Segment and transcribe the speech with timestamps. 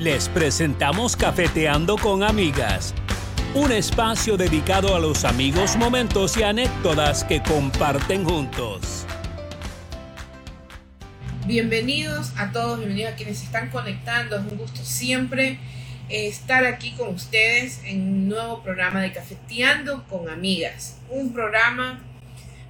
[0.00, 2.94] Les presentamos Cafeteando con Amigas,
[3.54, 9.04] un espacio dedicado a los amigos, momentos y anécdotas que comparten juntos.
[11.44, 14.38] Bienvenidos a todos, bienvenidos a quienes se están conectando.
[14.38, 15.58] Es un gusto siempre
[16.08, 20.96] estar aquí con ustedes en un nuevo programa de Cafeteando con Amigas.
[21.10, 22.00] Un programa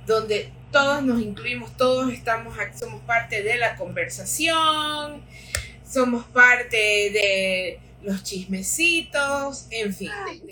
[0.05, 5.23] donde todos nos incluimos, todos estamos, somos parte de la conversación,
[5.91, 10.11] somos parte de los chismecitos, en fin.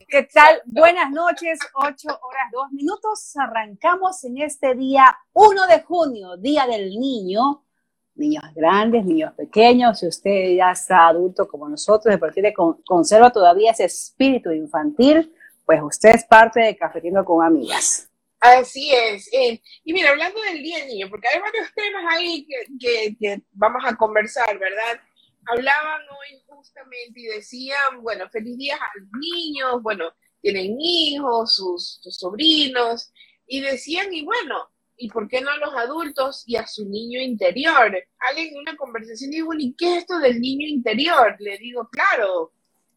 [0.09, 0.61] ¿Qué tal?
[0.67, 3.37] Buenas noches, 8 horas 2 minutos.
[3.37, 7.65] Arrancamos en este día 1 de junio, Día del Niño.
[8.17, 13.31] Niños grandes, niños pequeños, si usted ya está adulto como nosotros, de partir de conserva
[13.31, 15.33] todavía ese espíritu infantil,
[15.65, 18.11] pues usted es parte de Cafetino con Amigas.
[18.41, 19.33] Así es.
[19.33, 23.43] Eh, y mira, hablando del Día del Niño, porque hay varios temas ahí que, que,
[23.53, 25.01] vamos a conversar, ¿verdad?
[25.51, 32.01] Hablaban hoy justamente y decían, bueno, feliz día a los niños, bueno, tienen hijos, sus,
[32.03, 33.13] sus sobrinos,
[33.47, 37.21] y decían, y bueno, ¿y por qué no a los adultos y a su niño
[37.21, 37.97] interior?
[38.29, 41.37] Alguien en una conversación dijo, ¿y qué es esto del niño interior?
[41.39, 42.53] Le digo, claro,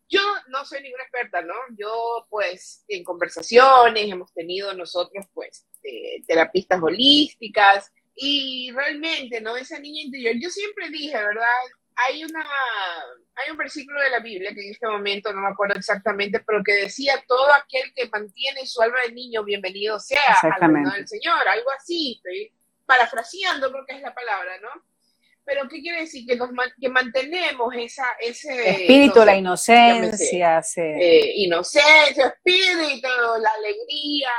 [0.10, 1.54] yo no soy ninguna experta, ¿no?
[1.78, 9.56] Yo, pues, en conversaciones hemos tenido nosotros, pues, eh, terapistas holísticas y realmente, ¿no?
[9.56, 11.48] Esa niña interior, yo siempre dije, ¿verdad?
[12.08, 12.46] Hay una,
[13.36, 16.64] hay un versículo de la Biblia que en este momento no me acuerdo exactamente, pero
[16.64, 21.08] que decía, todo aquel que mantiene su alma de niño, bienvenido sea al reino del
[21.08, 22.52] Señor, algo así, estoy
[22.86, 24.70] parafraseando creo que es la palabra, ¿no?
[25.44, 26.26] Pero ¿qué quiere decir?
[26.28, 28.70] Que, nos, que mantenemos esa, ese...
[28.70, 30.62] Espíritu, la inocencia.
[30.76, 33.08] Eh, inocencia, espíritu,
[33.40, 34.30] la alegría,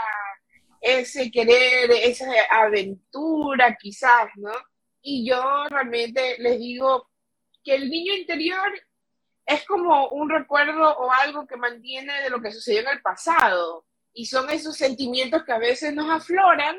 [0.80, 4.52] ese querer, esa aventura quizás, ¿no?
[5.00, 7.11] Y yo realmente les digo
[7.62, 8.72] que el niño interior
[9.46, 13.86] es como un recuerdo o algo que mantiene de lo que sucedió en el pasado.
[14.14, 16.76] Y son esos sentimientos que a veces nos afloran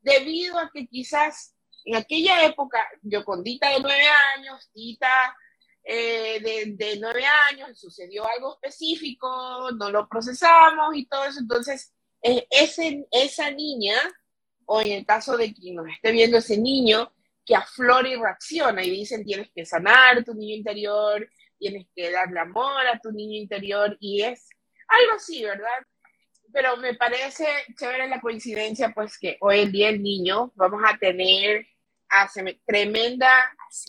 [0.00, 4.04] debido a que quizás en aquella época, yo con Dita de nueve
[4.36, 5.36] años, Tita
[5.82, 6.40] eh,
[6.76, 11.40] de, nueve años, sucedió algo específico, no lo procesamos y todo eso.
[11.40, 11.92] Entonces,
[12.22, 13.96] eh, ese, esa niña,
[14.64, 17.12] o en el caso de quien nos esté viendo ese niño,
[17.44, 21.28] que aflora y reacciona y dicen tienes que sanar tu niño interior,
[21.58, 24.48] tienes que darle amor a tu niño interior y es
[24.88, 25.68] algo así, ¿verdad?
[26.52, 27.46] Pero me parece
[27.78, 31.66] chévere la coincidencia, pues que hoy en día el niño vamos a tener
[32.66, 33.28] tremenda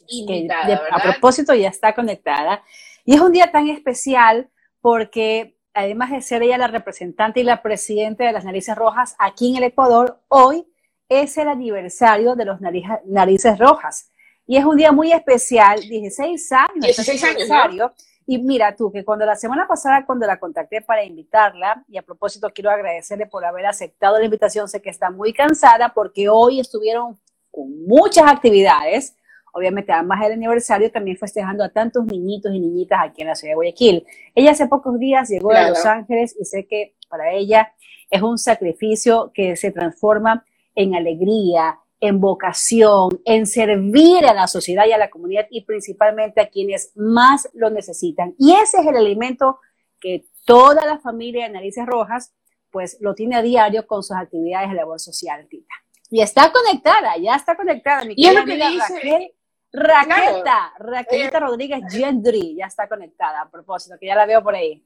[0.08, 0.88] invitada.
[0.92, 2.64] a propósito, ya está conectada.
[3.04, 4.50] Y es un día tan especial
[4.82, 9.52] porque además de ser ella la representante y la presidenta de las Narices Rojas aquí
[9.52, 10.66] en el Ecuador, hoy
[11.10, 14.12] es el aniversario de los Narices Rojas.
[14.48, 17.94] Y es un día muy especial, 16 años, 16 aniversario.
[18.28, 22.02] Y mira tú, que cuando la semana pasada, cuando la contacté para invitarla, y a
[22.02, 26.60] propósito quiero agradecerle por haber aceptado la invitación, sé que está muy cansada porque hoy
[26.60, 27.20] estuvieron
[27.52, 29.16] con muchas actividades.
[29.54, 33.52] Obviamente, además del aniversario, también festejando a tantos niñitos y niñitas aquí en la ciudad
[33.52, 34.06] de Guayaquil.
[34.34, 37.74] Ella hace pocos días llegó a Los Ángeles y sé que para ella
[38.10, 40.44] es un sacrificio que se transforma
[40.76, 46.42] en alegría, en vocación, en servir a la sociedad y a la comunidad y principalmente
[46.42, 48.36] a quienes más lo necesitan.
[48.38, 49.60] Y ese es el alimento
[50.00, 52.34] que toda la familia de Narices Rojas
[52.70, 55.74] pues lo tiene a diario con sus actividades de labor social, Tita.
[56.10, 58.04] Y está conectada, ya está conectada.
[58.04, 59.32] Mi querida amiga Raquel,
[59.72, 64.86] Raqueta, Raquelita Rodríguez Gendry, ya está conectada a propósito, que ya la veo por ahí.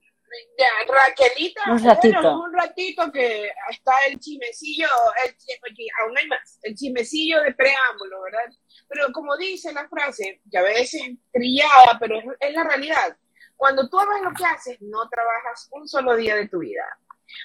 [0.87, 2.39] Raquelita, un ratito.
[2.39, 4.87] un ratito que está el chimecillo,
[5.25, 5.35] el,
[6.01, 8.53] aún hay más, el chimecillo de preámbulo, ¿verdad?
[8.87, 11.01] Pero como dice la frase, que a veces
[11.31, 13.17] trillada, pero es, es la realidad.
[13.55, 16.83] Cuando tú amas lo que haces, no trabajas un solo día de tu vida.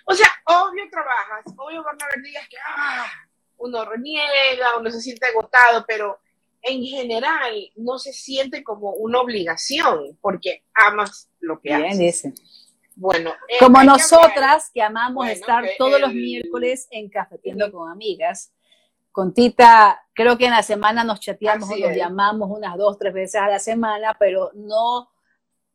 [0.06, 3.06] O sea, obvio trabajas, obvio van a haber días que, ah,
[3.58, 6.18] uno reniega, uno se siente agotado, pero
[6.62, 12.32] en general no se siente como una obligación porque amas lo que Bien, Dice.
[12.96, 18.52] Bueno, eh, como nosotras que, amamos estar todos los miércoles en Cafetiendo con Amigas.
[19.10, 23.14] Con Tita, creo que en la semana nos chateamos o nos llamamos unas dos, tres
[23.14, 25.08] veces a la semana, pero no,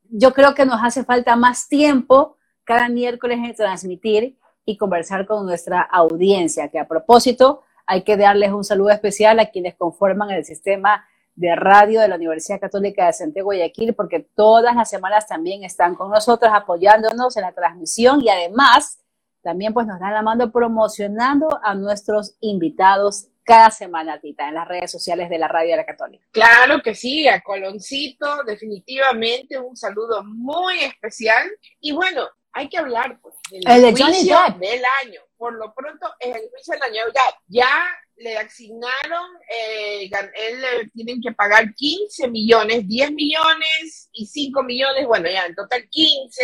[0.10, 5.46] yo creo que nos hace falta más tiempo cada miércoles en transmitir y conversar con
[5.46, 10.46] nuestra audiencia, que a propósito, hay que darles un saludo especial a quienes conforman el
[10.46, 11.08] sistema
[11.40, 15.96] de radio de la Universidad Católica de Santiago Guayaquil, porque todas las semanas también están
[15.96, 19.00] con nosotros apoyándonos en la transmisión y además
[19.42, 24.68] también pues nos dan la mano promocionando a nuestros invitados cada semana, Tita, en las
[24.68, 26.26] redes sociales de la Radio de la Católica.
[26.32, 31.50] Claro que sí, a Coloncito, definitivamente un saludo muy especial.
[31.80, 34.60] Y bueno, hay que hablar pues, del El de juicio Johnny Depp.
[34.60, 35.22] del año.
[35.40, 37.02] Por lo pronto, es el juicio del año.
[37.16, 37.88] Ya, ya
[38.18, 40.04] le asignaron, eh,
[40.36, 45.56] él le tienen que pagar 15 millones, 10 millones y 5 millones, bueno, ya en
[45.56, 46.44] total 15.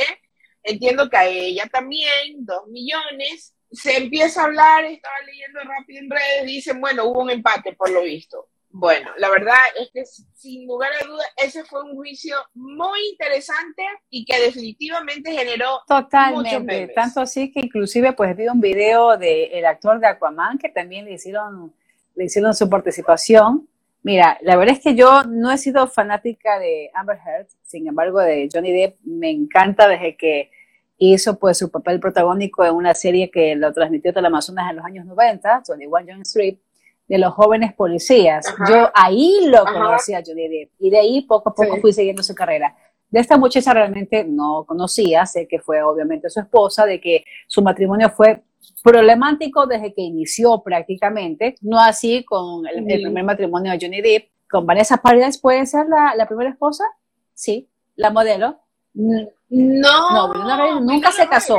[0.64, 3.54] Entiendo que a ella también, 2 millones.
[3.70, 7.90] Se empieza a hablar, estaba leyendo rápido en redes, dicen, bueno, hubo un empate por
[7.90, 8.48] lo visto.
[8.78, 13.84] Bueno, la verdad es que sin lugar a dudas, ese fue un juicio muy interesante
[14.10, 16.94] y que definitivamente generó Muchos Totalmente, memes.
[16.94, 21.14] tanto así que inclusive pues vi un video del actor de Aquaman que también le
[21.14, 21.74] hicieron,
[22.16, 23.66] le hicieron su participación.
[24.04, 28.20] Mira, la verdad es que yo no he sido fanática de Amber Heard, sin embargo
[28.20, 30.52] de Johnny Depp me encanta desde que
[30.98, 35.06] hizo pues su papel protagónico en una serie que lo transmitió Teleamazonas en los años
[35.06, 36.58] 90, 21 Jump Street,
[37.08, 38.48] de los jóvenes policías.
[38.48, 38.66] Ajá.
[38.70, 39.74] Yo ahí lo Ajá.
[39.74, 41.82] conocí a Johnny Depp y de ahí poco a poco Sí.
[41.82, 42.76] fui siguiendo su carrera.
[43.10, 47.62] De esta muchacha realmente no conocía, sé que fue obviamente su esposa, de que su
[47.62, 48.44] matrimonio fue
[48.84, 54.30] problemático desde que inició prácticamente, no así con el, primer matrimonio de Johnny Depp.
[54.50, 56.84] Con Vanessa Paredes puede ser la, la primera esposa,
[57.34, 58.60] sí, la modelo.
[58.94, 61.58] No, No, Ryder nunca se casó.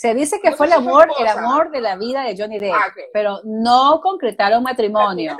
[0.00, 2.90] Se dice que fue el amor, el amor de la vida de Johnny Depp, Ah,
[3.12, 5.36] pero no concretaron matrimonio.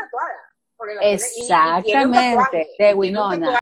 [1.01, 3.59] Exactamente, de Winona.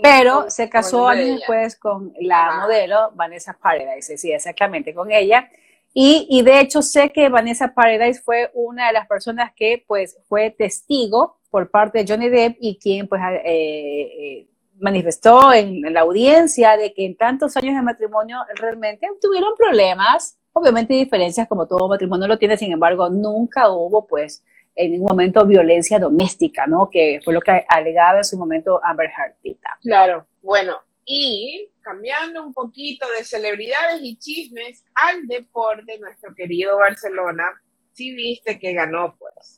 [0.00, 2.60] Pero se casó años después con la Ajá.
[2.60, 5.50] modelo Vanessa Paradise, sí, exactamente, con ella.
[5.92, 10.18] Y, y de hecho sé que Vanessa Paradise fue una de las personas que pues
[10.28, 14.46] fue testigo por parte de Johnny Depp y quien pues eh, eh,
[14.80, 20.94] manifestó en, la audiencia de que en tantos años de matrimonio realmente tuvieron problemas, obviamente
[20.94, 24.44] diferencias como todo matrimonio lo tiene, sin embargo nunca hubo pues
[24.74, 26.88] en ningún momento violencia doméstica, ¿no?
[26.88, 29.56] Que fue lo que alegaba en su momento Amber Heard.
[29.82, 37.50] Claro, bueno, y cambiando un poquito de celebridades y chismes al deporte, nuestro querido Barcelona,
[37.92, 39.57] sí viste que ganó, pues.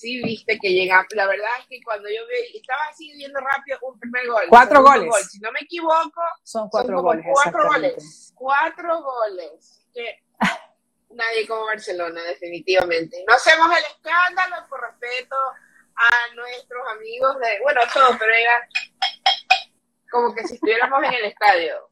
[0.00, 1.06] Sí viste que llega.
[1.10, 4.44] La verdad es que cuando yo vi, estaba así viendo rápido un primer gol.
[4.48, 5.10] Cuatro goles.
[5.10, 5.22] gol.
[5.24, 7.26] Si no me equivoco, Son cuatro goles.
[7.30, 8.32] cuatro goles.
[8.34, 9.86] Cuatro goles.
[9.92, 10.20] Que
[11.10, 13.22] nadie como Barcelona, definitivamente.
[13.28, 15.36] No hacemos el escándalo por respeto
[15.96, 18.68] a nuestros amigos de, bueno, todos, pero era
[20.10, 21.90] como que si estuviéramos en el estadio.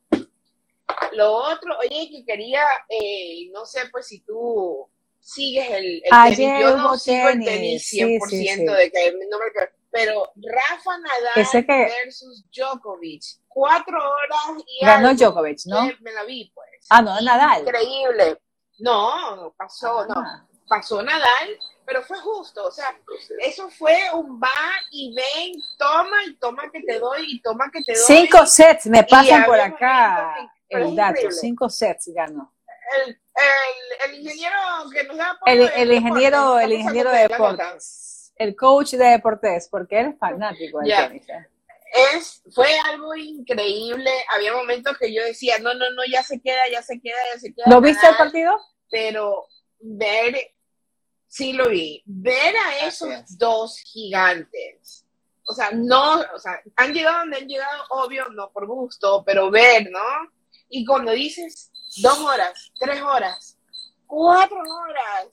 [1.13, 4.91] Lo otro, oye, que quería, eh, no sé, pues si tú
[5.29, 8.65] sigues el, el Ayer tenis, yo no sigo el tenis, tenis sí, 100% sí, sí.
[8.65, 15.19] de que no me pero Rafa Nadal que- versus Djokovic, cuatro horas y Ganó algo,
[15.25, 15.91] Djokovic, ¿no?
[16.01, 16.69] Me la vi, pues.
[16.91, 17.63] Ah, no, Nadal.
[17.63, 18.41] Increíble.
[18.79, 20.15] No, no pasó, no.
[20.17, 20.47] Ah.
[20.69, 22.67] Pasó Nadal, pero fue justo.
[22.67, 22.95] O sea,
[23.41, 24.49] eso fue un va
[24.91, 28.03] y ven, toma y toma que te doy y toma que te doy.
[28.07, 30.35] Cinco sets me pasan por acá
[30.69, 31.13] el dato.
[31.13, 31.35] increíble.
[31.35, 32.55] Cinco sets ganó.
[33.07, 34.57] El, el, el ingeniero
[34.93, 38.33] que nos da El, el ingeniero, el ingeniero de deportes.
[38.37, 41.29] El coach de deportes, porque él es fanático del tenis.
[41.29, 41.47] ¿eh?
[41.93, 44.11] es, fue algo increíble.
[44.35, 47.41] Había momentos que yo decía, no, no, no, ya se queda, ya se queda, ya
[47.41, 47.67] se queda.
[47.69, 48.59] ¿Lo viste el partido?
[48.91, 49.47] Pero
[49.81, 50.55] ver,
[51.27, 53.39] sí lo vi, ver a esos Gracias.
[53.39, 55.05] dos gigantes.
[55.47, 59.51] O sea, no, o sea, han llegado donde han llegado, obvio, no por gusto, pero
[59.51, 59.99] ver, ¿no?
[60.69, 61.71] Y cuando dices
[62.03, 63.59] dos horas, tres horas,
[64.07, 65.29] cuatro horas,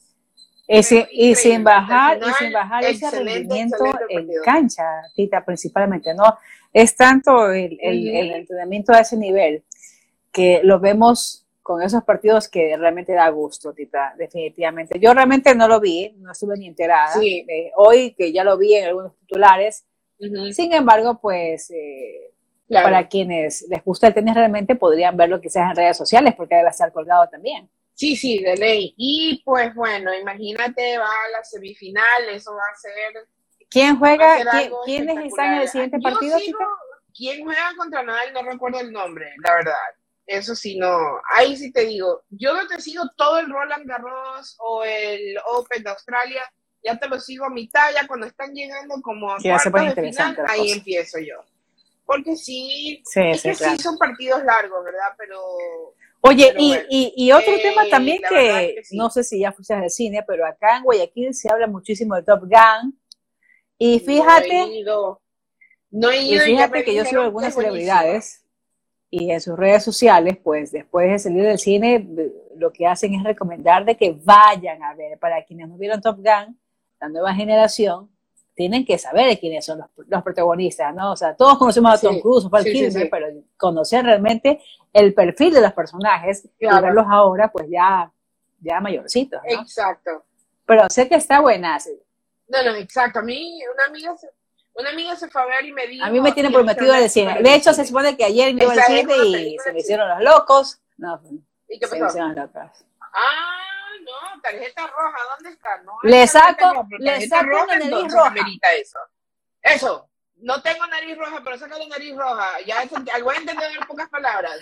[0.67, 4.83] Y, sin- Pero y sin bajar, y sin bajar ese rendimiento en cancha,
[5.15, 6.37] Tita, principalmente, ¿no?
[6.73, 9.63] Es tanto el, el- entrenamiento a ese nivel
[10.31, 14.99] que lo vemos con esos partidos que realmente da gusto, Tita, definitivamente.
[14.99, 17.13] Yo realmente no lo vi, no estuve ni enterada.
[17.19, 17.45] Sí.
[17.47, 19.85] Eh, hoy que ya lo vi en algunos titulares,
[20.53, 22.33] sin embargo, pues eh,
[22.67, 22.85] claro.
[22.85, 26.69] para quienes les gusta el tenis realmente podrían verlo quizás en redes sociales porque debe
[26.69, 27.69] estar colgado también.
[27.93, 28.93] Sí, sí, de ley.
[28.97, 33.27] Y pues bueno, imagínate, va a la semifinal, eso va a ser.
[33.69, 34.37] ¿Quién juega?
[34.37, 35.69] ser ¿Quién- algo ¿Quiénes están en el espectacular.
[35.71, 36.77] siguiente partido, sigo-?
[37.13, 38.33] ¿Quién juega contra Nadal?
[38.33, 39.73] No recuerdo el nombre, la verdad.
[40.27, 40.97] Eso sí, no.
[41.35, 42.23] Ahí sí te digo.
[42.29, 46.41] Yo no te sigo todo el Roland Garros o el Open de Australia.
[46.83, 50.01] Ya te lo sigo a mitad, ya cuando están llegando como a Sí, cuartos de
[50.11, 50.75] final, ahí cosa.
[50.75, 51.35] empiezo yo.
[52.05, 53.75] Porque sí, Sí, es sí, que claro.
[53.77, 55.13] sí son partidos largos, ¿verdad?
[55.17, 55.39] Pero
[56.21, 56.83] Oye, Pero y, bueno.
[56.89, 58.97] y, y otro Eh, tema también que, es que sí.
[58.97, 62.23] no sé si ya fuiste al cine, pero acá en Guayaquil se habla muchísimo de
[62.23, 62.99] Top Gun.
[63.77, 65.21] Y no fíjate, he ido.
[65.91, 68.45] No he y ido ya fíjate que yo sigo algunas celebridades
[69.09, 72.07] y en sus redes sociales, pues después de salir del cine,
[72.57, 76.17] lo que hacen es recomendar de que vayan a ver, para quienes no vieron Top
[76.17, 76.59] Gun,
[76.99, 78.11] la nueva generación,
[78.55, 81.11] tienen que saber quiénes son los, protagonistas, ¿no?
[81.11, 84.61] O sea, todos conocemos a Tom Cruise, o pero conocer realmente
[84.93, 88.09] el perfil de los personajes y verlos ahora, pues ya,
[88.61, 89.61] ya mayorcitos, ¿no?
[89.61, 90.23] Exacto.
[90.65, 91.77] Pero sé que está buena.
[92.47, 93.19] No, no, exacto.
[93.19, 94.29] A mí, una amiga se,
[94.73, 96.05] una amiga se fue a ver y me dijo...
[96.05, 97.41] A mí me tiene prometido el cine.
[97.41, 100.21] De hecho, se supone que ayer me iba al cine y se me hicieron los
[100.21, 100.79] locos.
[100.97, 101.21] No,
[101.67, 101.95] ¿Y qué pasó?
[101.95, 102.85] Se me hicieron locos.
[103.01, 103.74] Ah,
[104.05, 105.81] no, tarjeta roja, ¿dónde está?
[105.83, 108.35] No, le saco, le saco una nariz roja.
[108.79, 108.99] eso.
[109.61, 112.59] Eso, no tengo nariz roja, pero saco la nariz roja.
[112.65, 114.59] Ya algo voy a entender en pocas palabras.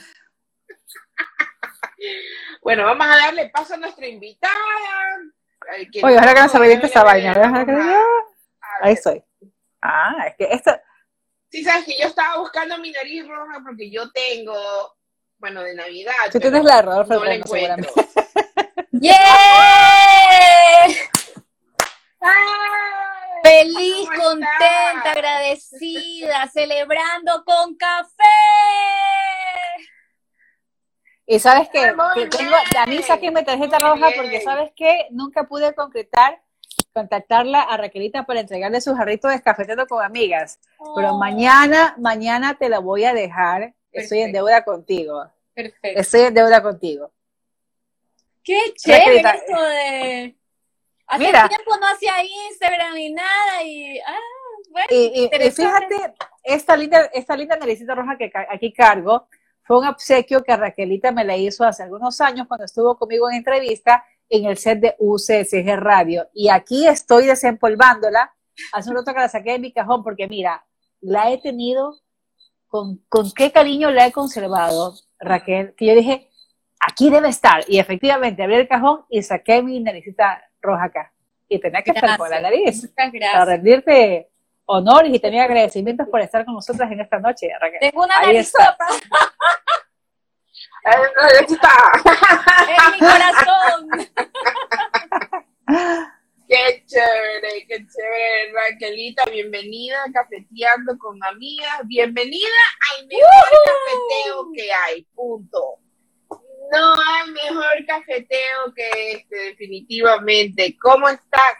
[2.61, 4.53] bueno, vamos a darle paso a nuestra invitada.
[6.03, 7.65] Oye, ojalá que no reviente esa vaina.
[8.81, 9.23] Ahí estoy.
[9.81, 10.71] Ah, es que esto...
[11.49, 14.55] Sí, sabes que yo estaba buscando mi nariz roja porque yo tengo,
[15.37, 16.13] bueno, de Navidad.
[16.31, 17.91] Tú tienes la error, no la encuentro.
[18.93, 20.87] ¡Yeah!
[23.43, 28.13] Feliz, contenta, agradecida, celebrando con café.
[31.25, 32.99] Y sabes que, tengo, a mí
[33.31, 36.41] mi tarjeta roja porque sabes que nunca pude concretar,
[36.93, 40.59] contactarla a Raquelita para entregarle sus jarritos de cafetero con amigas.
[40.95, 41.17] Pero oh.
[41.17, 43.73] mañana, mañana te la voy a dejar.
[43.91, 45.31] Estoy en deuda contigo.
[45.55, 45.99] Perfecto.
[45.99, 47.11] Estoy en deuda contigo.
[48.43, 50.37] Qué chévere esto de...
[51.07, 52.13] Hace Mira, tiempo no hacía
[52.49, 53.99] Instagram ni nada y...
[53.99, 54.17] Ah,
[54.69, 59.27] bueno, y, fíjate, esta linda, esta linda naricita roja que aquí cargo
[59.63, 63.37] fue un obsequio que Raquelita me la hizo hace algunos años cuando estuvo conmigo en
[63.37, 66.27] entrevista en el set de UCSG Radio.
[66.33, 68.33] Y aquí estoy desempolvándola.
[68.71, 70.65] Hace un rato que la saqué de mi cajón porque mira,
[71.01, 71.99] la he tenido
[72.67, 76.29] con, con qué cariño la he conservado, Raquel, que yo dije,
[76.87, 77.63] aquí debe estar.
[77.67, 81.13] Y efectivamente abrí el cajón y saqué mi naricita roja acá.
[81.47, 82.81] Y tenía que estar por la nariz.
[82.83, 83.33] Muchas gracias.
[83.33, 84.29] Para rendirte
[84.65, 87.79] honores y tenía agradecimientos por estar con nosotros en esta noche, Raquel.
[87.79, 88.77] Tengo una narizota.
[91.47, 91.69] está.
[92.67, 93.89] en mi corazón.
[96.47, 99.23] Qué chévere, qué chévere, Raquelita.
[99.31, 101.81] Bienvenida a Cafeteando con Amigas.
[101.85, 102.47] Bienvenida
[102.91, 105.03] al mejor cafeteo que hay.
[105.15, 105.79] Punto.
[106.73, 110.75] No hay mejor cafeteo que este, definitivamente.
[110.81, 111.57] ¿Cómo estás?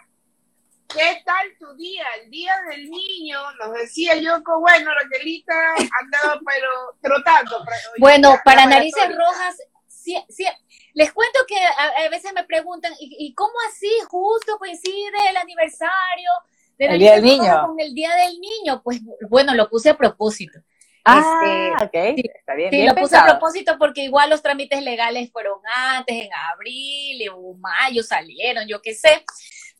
[0.88, 2.04] ¿Qué tal tu día?
[2.22, 5.54] El día del niño, nos decía yo que bueno, Raquelita
[6.02, 7.64] andaba pero trotando.
[7.98, 9.56] bueno, para narices rojas,
[9.86, 10.46] sí, sí,
[10.94, 16.30] les cuento que a, veces me preguntan, ¿y, cómo así justo coincide el aniversario
[16.76, 17.66] de el día del niño?
[17.66, 18.82] con el día del niño?
[18.82, 20.58] Pues bueno, lo puse a propósito.
[21.04, 22.70] Ah, este, ok, está bien.
[22.70, 27.54] Sí, lo puse a propósito porque igual los trámites legales fueron antes, en abril o
[27.54, 29.22] mayo salieron, yo qué sé.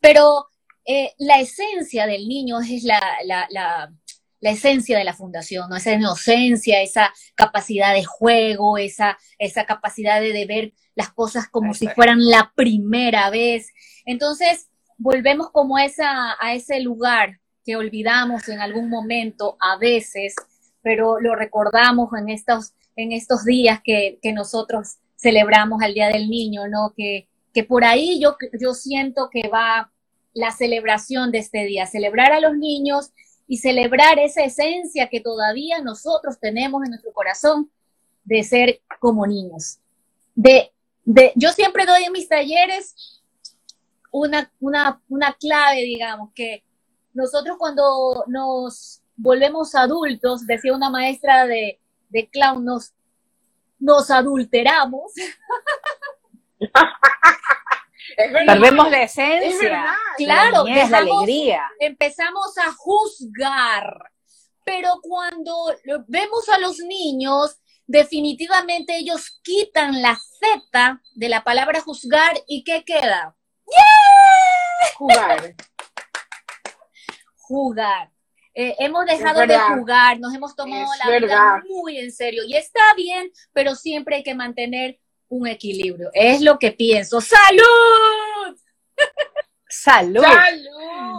[0.00, 0.48] Pero
[0.84, 3.90] eh, la esencia del niño es la, la, la,
[4.40, 5.76] la, esencia de la fundación, ¿no?
[5.76, 11.88] esa inocencia, esa capacidad de juego, esa, esa capacidad de, ver las cosas como si
[11.88, 13.72] fueran la primera vez.
[14.04, 20.34] Entonces, volvemos como esa, a ese lugar que olvidamos en algún momento a veces
[20.84, 26.28] pero lo recordamos en estos, en estos días que, que nosotros celebramos el Día del
[26.28, 26.92] Niño, ¿no?
[26.94, 29.90] Que, que por ahí yo, yo siento que va
[30.34, 33.12] la celebración de este día, celebrar a los niños
[33.48, 37.70] y celebrar esa esencia que todavía nosotros tenemos en nuestro corazón
[38.24, 39.78] de ser como niños.
[40.34, 40.70] De,
[41.04, 43.22] de, yo siempre doy en mis talleres
[44.10, 46.62] una, una, una clave, digamos, que
[47.14, 52.92] nosotros cuando nos volvemos adultos, decía una maestra de, de clown, nos,
[53.78, 55.12] nos adulteramos.
[58.46, 59.96] Perdemos la esencia.
[60.16, 61.62] Claro, la, la alegría.
[61.80, 64.12] Empezamos a juzgar.
[64.64, 65.54] Pero cuando
[66.06, 72.84] vemos a los niños, definitivamente ellos quitan la Z de la palabra juzgar y ¿qué
[72.84, 73.36] queda?
[74.96, 75.54] Jugar.
[77.36, 78.13] Jugar.
[78.56, 82.80] Eh, hemos dejado de jugar, nos hemos tomado la vida muy en serio y está
[82.96, 86.10] bien, pero siempre hay que mantener un equilibrio.
[86.12, 87.20] Es lo que pienso.
[87.20, 88.56] ¡Salud!
[89.68, 90.22] Salud.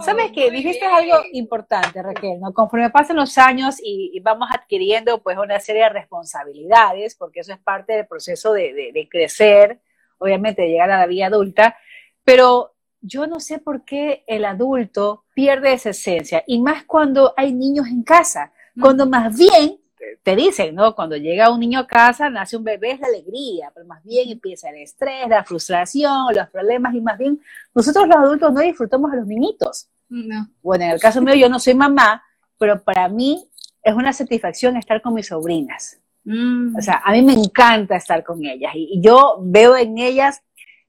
[0.06, 0.50] ¿Sabes qué?
[0.50, 2.54] Dijiste algo importante, Raquel, ¿no?
[2.54, 7.60] Conforme pasan los años y, vamos adquiriendo pues una serie de responsabilidades, porque eso es
[7.60, 9.82] parte del proceso de, de crecer,
[10.20, 11.78] obviamente de llegar a la vida adulta,
[12.24, 12.75] pero
[13.06, 17.88] yo no sé por qué el adulto pierde esa esencia, y más cuando hay niños
[17.88, 19.78] en casa, cuando más bien
[20.24, 20.96] te dicen, ¿no?
[20.96, 24.30] Cuando llega un niño a casa, nace un bebé, es la alegría, pero más bien
[24.30, 27.40] empieza el estrés, la frustración, los problemas, y más bien
[27.74, 29.88] nosotros los adultos no disfrutamos a los niñitos.
[30.10, 30.50] No.
[30.62, 32.24] Bueno, en el caso mío, yo no soy mamá,
[32.58, 33.48] pero para mí
[33.82, 36.00] es una satisfacción estar con mis sobrinas.
[36.24, 36.76] Mm.
[36.76, 40.42] O sea, a mí me encanta estar con ellas y, y yo veo en ellas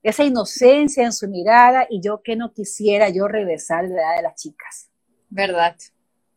[0.08, 4.16] esa inocencia en su mirada y yo que no quisiera yo regresar a la edad
[4.16, 4.88] de las chicas.
[5.28, 5.76] Verdad,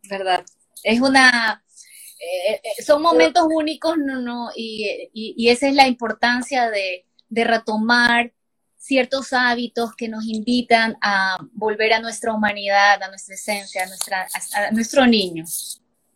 [0.08, 0.44] verdad.
[0.82, 1.62] Es una,
[2.18, 7.06] eh, eh, son momentos únicos, no, no, y, y- y esa es la importancia de,
[7.28, 8.32] de retomar
[8.76, 14.22] ciertos hábitos que nos invitan a volver a nuestra humanidad, a nuestra esencia, a, nuestra,
[14.54, 15.44] a, a nuestro niño.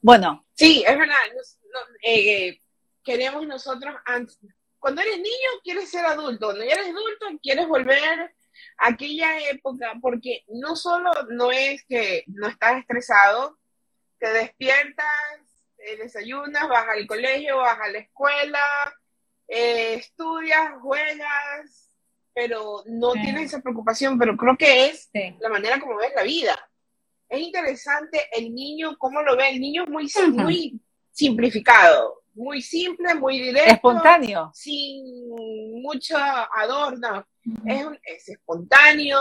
[0.01, 1.15] Bueno, Sí, es verdad.
[1.37, 2.59] nos- no, eh,
[3.05, 4.39] queremos nosotros, antes-
[4.85, 6.49] cuando eres niño, quieres ser adulto.
[6.49, 8.21] Cuando ya eres adulto, quieres volver
[8.77, 13.59] a aquella época, porque no solo no es que no estás estresado,
[14.19, 15.07] te despiertas,
[15.79, 18.61] eh, desayunas, vas al colegio, vas a la escuela,
[19.49, 21.91] eh, estudias, juegas,
[22.35, 23.23] pero no Sí.
[23.23, 25.35] tienes esa preocupación, pero creo que es Sí.
[25.41, 26.59] la manera como ves la vida.
[27.31, 29.49] Es interesante el niño, cómo lo ve.
[29.49, 30.31] El niño es muy, Ujú.
[30.43, 30.79] muy
[31.11, 34.51] simplificado, muy simple, muy directo, espontáneo.
[34.55, 35.03] sin
[35.83, 37.27] mucho adorno.
[37.67, 39.21] Es, un- es espontáneo,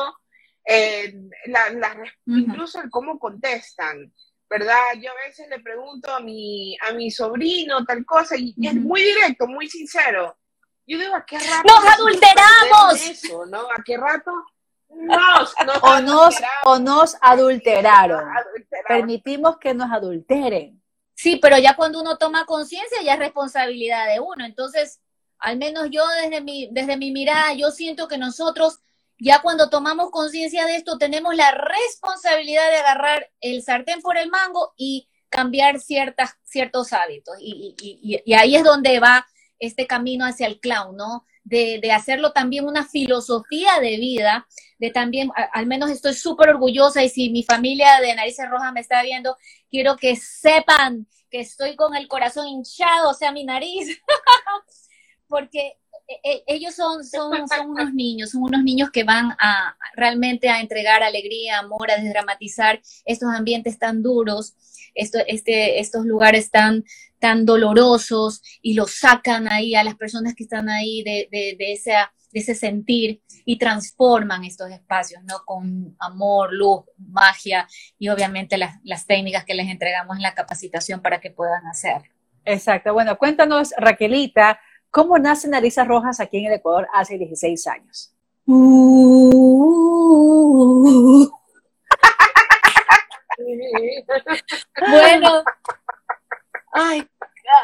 [0.65, 1.13] eh,
[1.48, 1.70] la-
[2.25, 4.13] incluso el cómo contestan,
[4.50, 4.93] ¿verdad?
[5.01, 9.01] Yo a veces le pregunto a mi, a mi sobrino tal cosa y es muy
[9.03, 10.38] directo, muy sincero.
[10.86, 11.63] Yo digo, ¿a qué rato?
[11.65, 13.01] ¡Nos adulteramos!
[13.10, 13.62] Eso, ¿no?
[13.62, 14.32] ¿A qué rato?
[14.89, 18.24] Nos, nos O nos, o nos adulteraron.
[18.88, 20.82] Permitimos que nos adulteren.
[21.15, 24.46] Sí, pero ya cuando uno toma conciencia ya es responsabilidad de uno.
[24.46, 25.00] Entonces,
[25.39, 28.79] al menos yo desde mi, desde mi mirada, yo siento que nosotros
[29.20, 34.29] ya cuando tomamos conciencia de esto tenemos la responsabilidad de agarrar el sartén por el
[34.29, 37.36] mango y cambiar ciertas, ciertos hábitos.
[37.39, 39.25] Y, y- y- y ahí es donde va
[39.60, 41.25] este camino hacia el clown, ¿no?
[41.45, 44.47] De, de hacerlo también una filosofía de vida,
[44.79, 48.79] de también, al menos estoy súper orgullosa y si mi familia de Narices Rojas me
[48.79, 49.35] está viendo,
[49.69, 54.00] quiero que sepan que estoy con el corazón hinchado, o sea, mi nariz,
[55.27, 59.75] porque eh, eh, ellos son, son, son unos niños, son unos niños que van a
[59.96, 64.53] realmente a entregar alegría, amor, a desdramatizar estos ambientes tan duros,
[64.94, 66.83] esto, este, estos lugares tan,
[67.24, 71.72] tan dolorosos y los sacan ahí a las personas que están ahí de, de, de,
[71.72, 75.36] esa, de ese sentir y transforman estos espacios, ¿no?
[75.46, 77.66] Con amor, luz, magia
[77.98, 82.01] y obviamente las, las técnicas que les entregamos en la capacitación para que puedan hacer.
[82.44, 82.92] Exacto.
[82.92, 84.59] Bueno, cuéntanos, Raquelita,
[84.92, 88.14] ¿cómo nace Narices Rojas aquí en el Ecuador hace 16 años?
[94.90, 95.44] Bueno,
[96.74, 97.07] ay,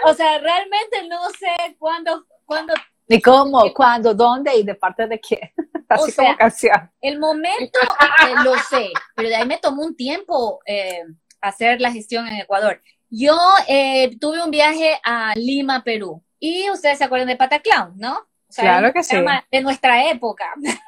[0.05, 2.73] o sea, realmente no sé cuándo, cuándo,
[3.11, 5.41] ¿Y cómo, cuándo, dónde y de parte de quién?
[5.89, 6.91] Así O sea, como canción.
[7.01, 11.03] el momento eh, lo sé, pero de ahí me tomó un tiempo eh,
[11.41, 12.79] hacer la gestión en Ecuador.
[13.09, 13.35] Yo
[13.67, 18.17] eh, tuve un viaje a Lima, Perú, y ustedes se acuerdan de Pataclown, ¿no?
[18.19, 19.17] O sea, Claro que sí.
[19.51, 20.53] De nuestra época.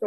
[0.00, 0.06] Sí.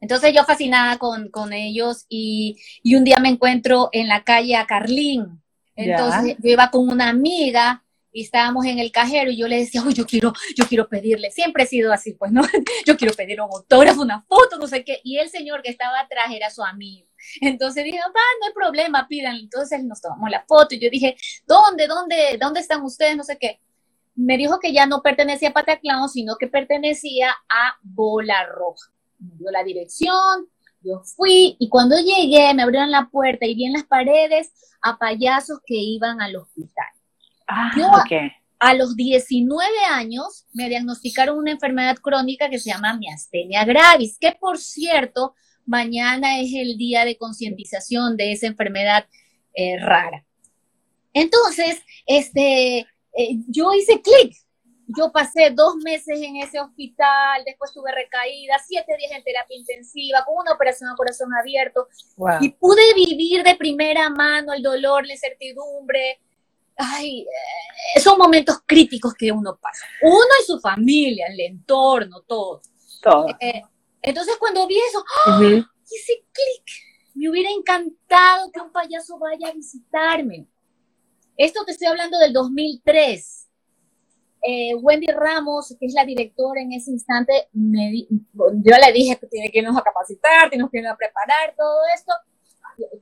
[0.00, 4.56] Entonces yo fascinada con, con ellos y, y un día me encuentro en la calle
[4.56, 5.40] a Carlín.
[5.78, 9.82] Entonces yo iba con una amiga y estábamos en el cajero y yo le decía,
[9.86, 12.42] oh, yo quiero, yo quiero pedirle, siempre he sido así, pues, ¿no?
[12.86, 15.00] Yo quiero pedir un autógrafo, una foto, no sé qué.
[15.04, 17.06] Y el señor que estaba atrás era su amigo.
[17.40, 19.36] Entonces dije, va, no hay problema, pidan.
[19.36, 23.16] Entonces nos tomamos la foto y yo dije, ¿dónde, dónde, dónde están ustedes?
[23.16, 23.60] No sé qué.
[24.16, 28.90] Me dijo que ya no pertenecía a Pataclown, sino que pertenecía a Bola Roja.
[29.20, 30.48] Me dio la dirección,
[30.88, 34.96] yo fui y cuando llegué me abrieron la puerta y vi en las paredes a
[34.96, 36.86] payasos que iban al hospital.
[37.46, 37.90] Ah, Yo-.
[38.60, 44.32] A los 19 años me diagnosticaron una enfermedad crónica que se llama miastenia gravis, que
[44.32, 49.06] por cierto, mañana es el día de concientización de esa enfermedad
[49.54, 50.24] eh, rara.
[51.12, 54.36] Entonces, este, eh, yo hice clic.
[54.90, 60.24] Yo pasé dos meses en ese hospital, después tuve recaída, siete días en terapia intensiva,
[60.24, 62.38] con una operación a corazón abierto, Wow.
[62.40, 66.20] y pude vivir de primera mano el dolor, la incertidumbre.
[66.76, 67.20] Ay,
[67.96, 69.84] eh, son momentos críticos que uno pasa.
[70.02, 72.62] Uno y su familia, el entorno, todo.
[73.02, 73.26] Todo.
[73.40, 73.62] Eh,
[74.00, 75.66] entonces cuando vi eso, Ujú.
[75.84, 77.12] hice clic.
[77.14, 80.46] Me hubiera encantado que un payaso vaya a visitarme.
[81.36, 83.47] Esto te estoy hablando del 2003.
[84.42, 89.16] Eh, Wendy Ramos, que es la directora en ese instante, me di- yo le dije
[89.16, 92.12] que tiene que irnos a capacitar, tenemos que irnos a preparar todo esto.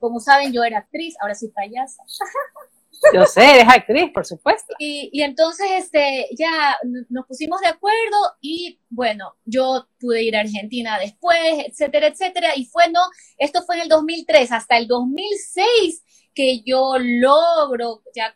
[0.00, 2.02] Como saben, yo era actriz, ahora soy payasa.
[3.12, 4.74] Yo sé, eres actriz, por supuesto.
[4.78, 6.76] Y, y, entonces este, ya
[7.10, 12.48] nos pusimos de acuerdo y bueno, yo pude ir a Argentina después, etcétera, etcétera.
[12.56, 13.00] Y fue, no,
[13.36, 16.02] esto fue en el 2003, hasta el 2006
[16.34, 18.34] que yo logro ya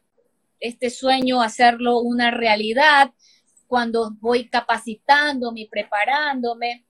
[0.60, 3.12] este sueño hacerlo una realidad
[3.66, 6.84] cuando voy capacitándome, preparándome.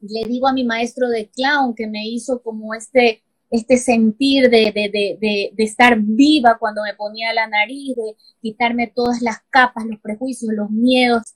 [0.00, 4.72] Le digo a mi maestro de clown que me hizo como este este sentir de,
[4.72, 9.84] de, de, de, estar viva cuando me ponía la nariz, de quitarme todas las capas,
[9.84, 11.34] los prejuicios, los miedos,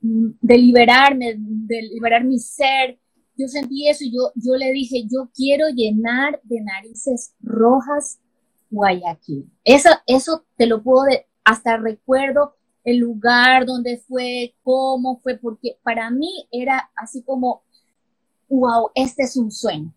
[0.00, 3.00] de liberarme, de liberar mi ser.
[3.36, 8.20] Yo sentí eso y yo, yo le dije, yo quiero llenar de narices rojas
[8.70, 9.50] Guayaquil.
[9.64, 11.04] Eso, eso te lo puedo,
[11.44, 17.62] hasta recuerdo el lugar donde fue, cómo fue, porque para mí era así como,
[18.48, 19.92] wow, este es un sueño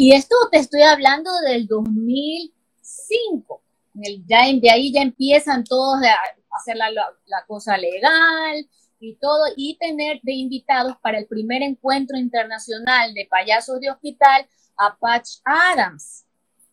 [0.00, 3.62] y esto te estoy hablando del 2005.
[4.02, 6.16] El, ya de ahí ya empiezan todos a
[6.56, 8.66] hacer la, la, cosa legal
[8.98, 14.48] y todo, y tener de invitados para el primer encuentro internacional de payasos de hospital
[14.78, 16.24] a Patch Adams,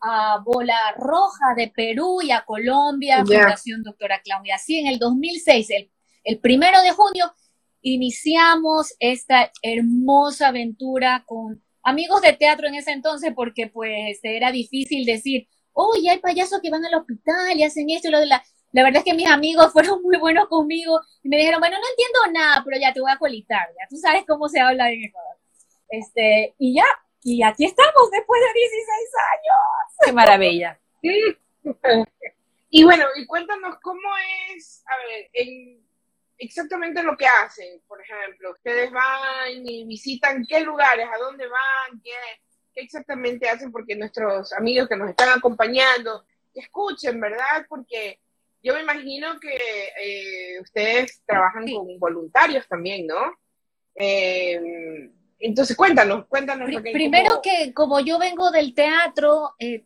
[0.02, 4.22] a Bola Roja de Perú y a Colombia, Fundación Doctora.
[4.44, 5.92] Y así en el 2006, el,
[6.24, 7.34] el primero de junio,
[7.82, 15.06] iniciamos esta hermosa aventura con amigos de teatro en ese entonces porque pues era difícil
[15.06, 18.44] decir, oye, hay payasos que van al hospital y hacen esto y lo de la...
[18.74, 21.86] La verdad es que mis amigos fueron muy buenos conmigo y me dijeron, bueno, no
[21.90, 25.06] entiendo nada, pero ya te voy a colitar, ya tú sabes cómo se habla en
[25.06, 25.38] Ecuador.
[25.90, 26.86] Este, y ya,
[27.28, 30.06] y aquí estamos después de 16 años.
[30.06, 30.80] Qué maravilla.
[32.70, 34.08] y bueno, y cuéntanos cómo
[34.50, 35.86] es, a ver, en
[36.38, 38.52] exactamente lo que hacen, por ejemplo.
[38.52, 42.14] Ustedes van y visitan qué lugares, a dónde van, qué,
[42.76, 47.66] exactamente hacen, porque nuestros amigos que nos están acompañando escuchen, ¿verdad?
[47.68, 48.22] Porque
[48.64, 49.58] yo me imagino que
[50.02, 53.38] eh, ustedes trabajan con voluntarios también, ¿no?
[53.96, 56.70] Eh, entonces, cuéntanos, cuéntanos.
[56.82, 59.84] Primero que como yo vengo del teatro, eh,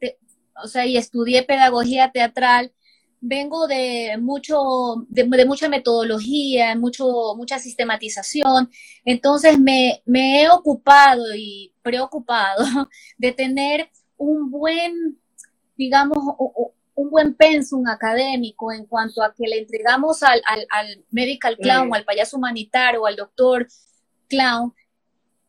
[0.64, 2.72] o sea, y estudié pedagogía teatral,
[3.20, 8.70] vengo de mucho, de, mucha metodología, mucho, mucha sistematización.
[9.06, 12.64] Entonces me, me he ocupado y preocupado
[13.18, 15.20] de tener un buen,
[15.76, 16.18] digamos,
[16.96, 21.94] un buen pensum académico en cuanto a que le entregamos al, al, al medical clown,
[21.94, 23.68] al payaso humanitario, al doctor
[24.28, 24.74] clown,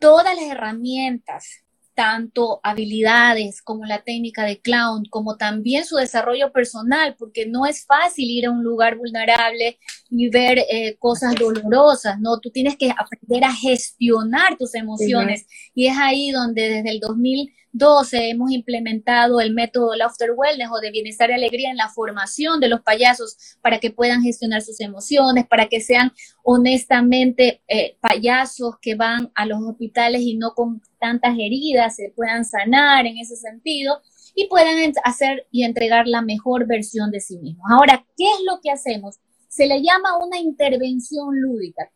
[0.03, 1.63] todas las herramientas
[1.95, 7.87] tanto habilidades como la técnica de clown, como también su desarrollo personal, porque no es
[7.87, 9.79] fácil ir a un lugar vulnerable
[10.15, 12.39] y ver eh, cosas dolorosas, ¿no?
[12.39, 17.53] Tú tienes que aprender a gestionar tus emociones y es ahí donde desde el 2000
[17.73, 22.61] 12 hemos implementado el método Laughter Wellness o de bienestar y alegría en la formación
[22.61, 26.13] de los payasos para que puedan gestionar sus emociones, para que sean
[26.45, 32.45] honestamente eh, payasos que van a los hospitales y no con tantas heridas, se puedan
[32.45, 34.03] sanar en ese sentido
[34.35, 37.65] y puedan hacer y entregar la mejor versión de sí mismos.
[37.71, 39.19] Ahora, ¿qué es lo que hacemos?
[39.53, 41.91] Se le llama una intervención lúdica.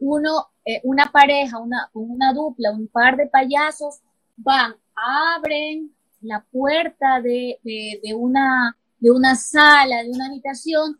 [0.00, 4.00] Uno, eh, una pareja, una, una dupla, un par de payasos
[4.36, 7.60] van abren la puerta de,
[8.16, 10.98] una, de una sala, de una habitación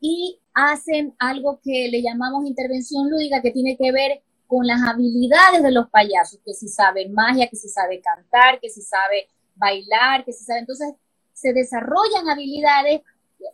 [0.00, 5.62] y hacen algo que le llamamos intervención lúdica que tiene que ver con las habilidades
[5.62, 10.24] de los payasos, que si sabe magia, que si sabe cantar, que si sabe bailar,
[10.24, 10.60] que si sabe.
[10.60, 10.94] Entonces,
[11.32, 13.02] se desarrollan habilidades,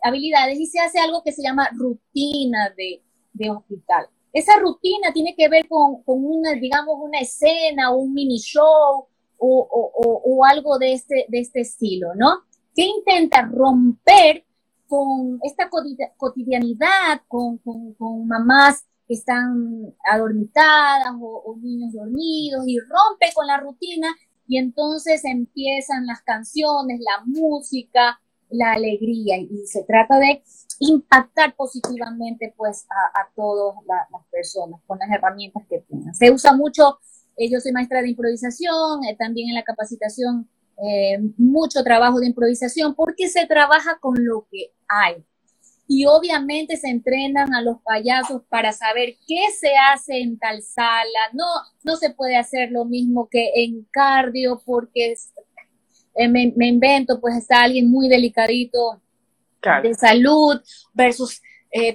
[0.03, 3.03] habilidades y se hace algo que se llama rutina de,
[3.51, 4.07] hospital.
[4.33, 9.07] Esa rutina tiene que ver con, con, una, digamos, una escena, un mini show,
[9.45, 12.43] o, algo de este, de este estilo, ¿no?
[12.75, 14.45] Que intenta romper
[14.87, 15.69] con esta
[16.17, 17.61] cotidianidad, con,
[18.27, 24.09] mamás que están adormitadas o, niños dormidos y rompe con la rutina
[24.47, 28.21] y entonces empiezan las canciones, la música,
[28.53, 30.43] la alegría y se trata de
[30.79, 36.15] impactar positivamente pues a, todas las personas con las herramientas que tengan.
[36.15, 36.99] Se usa mucho
[37.37, 40.49] eh, yo soy maestra de improvisación, eh, también en la capacitación,
[40.85, 45.25] eh, mucho trabajo de improvisación, porque se trabaja con lo que hay.
[45.89, 51.21] Y obviamente se entrenan a los payasos para saber qué se hace en tal sala.
[51.33, 51.45] No,
[51.85, 55.15] no se puede hacer lo mismo que en cardio porque
[56.15, 59.01] me, invento, pues está alguien muy delicadito
[59.83, 60.61] de salud
[60.93, 61.41] versus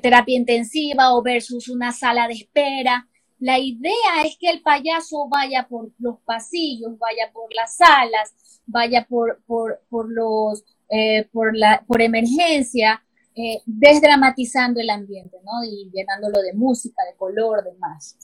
[0.01, 3.07] terapia intensiva o versus una sala de espera.
[3.39, 8.33] La idea es que el payaso vaya por los pasillos, vaya por las salas,
[8.65, 13.03] vaya por, por, por los, eh, por, la, por emergencia,
[13.35, 15.63] eh, desdramatizando el ambiente, ¿no?
[15.63, 18.17] Y llenándolo de música, de color, de más.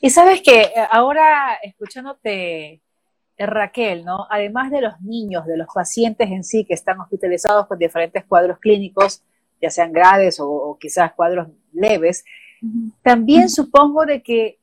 [0.00, 2.82] Y sabes que ahora escuchándote,
[3.46, 4.26] Raquel, ¿no?
[4.30, 8.58] Además de los niños, de los pacientes en sí que están hospitalizados con diferentes cuadros
[8.58, 9.22] clínicos,
[9.60, 12.24] ya sean graves o, quizás cuadros leves,
[13.02, 14.58] también supongo de que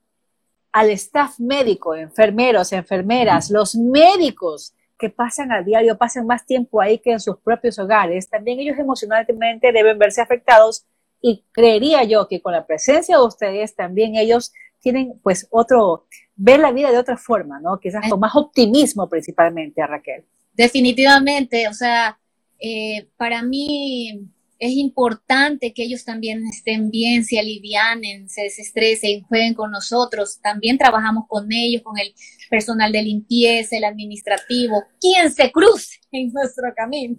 [0.72, 7.00] al staff médico, enfermeros, enfermeras, los médicos que pasan a diario, pasan más tiempo ahí
[7.00, 10.86] que en sus propios hogares, también ellos emocionalmente deben verse afectados
[11.22, 14.54] y creería yo que con la presencia de ustedes también ellos
[14.92, 17.78] tienen pues otro, ver la vida de otra forma, ¿no?
[17.78, 20.24] Quizás con más optimismo principalmente a Raquel.
[20.54, 22.18] Definitivamente, o sea,
[22.58, 29.56] eh, para mí es importante que ellos también estén bien, se alivianen, se desestresen, jueguen
[29.56, 30.40] con nosotros.
[30.42, 32.14] También trabajamos con ellos, con el
[32.50, 37.18] personal de limpieza, el administrativo, quien se cruce en nuestro camino,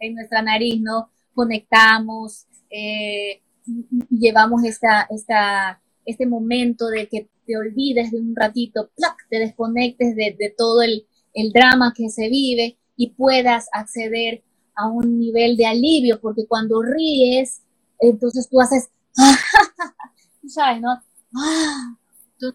[0.00, 1.10] en nuestra nariz, ¿no?
[1.34, 3.42] Conectamos, eh,
[4.08, 8.90] llevamos esta, esta, este momento de que te olvides de un ratito,
[9.28, 14.42] te desconectes de, de todo el, el drama que se vive y puedas acceder
[14.74, 17.62] a un nivel de alivio, porque cuando ríes,
[17.98, 18.88] entonces tú haces,
[20.42, 20.90] tú sabes, ¿no?
[21.36, 21.96] Ah,
[22.38, 22.54] tú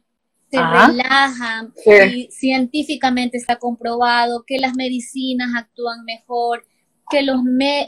[0.50, 6.66] te relajan y científicamente está comprobado que las medicinas actúan mejor,
[7.12, 7.42] que los,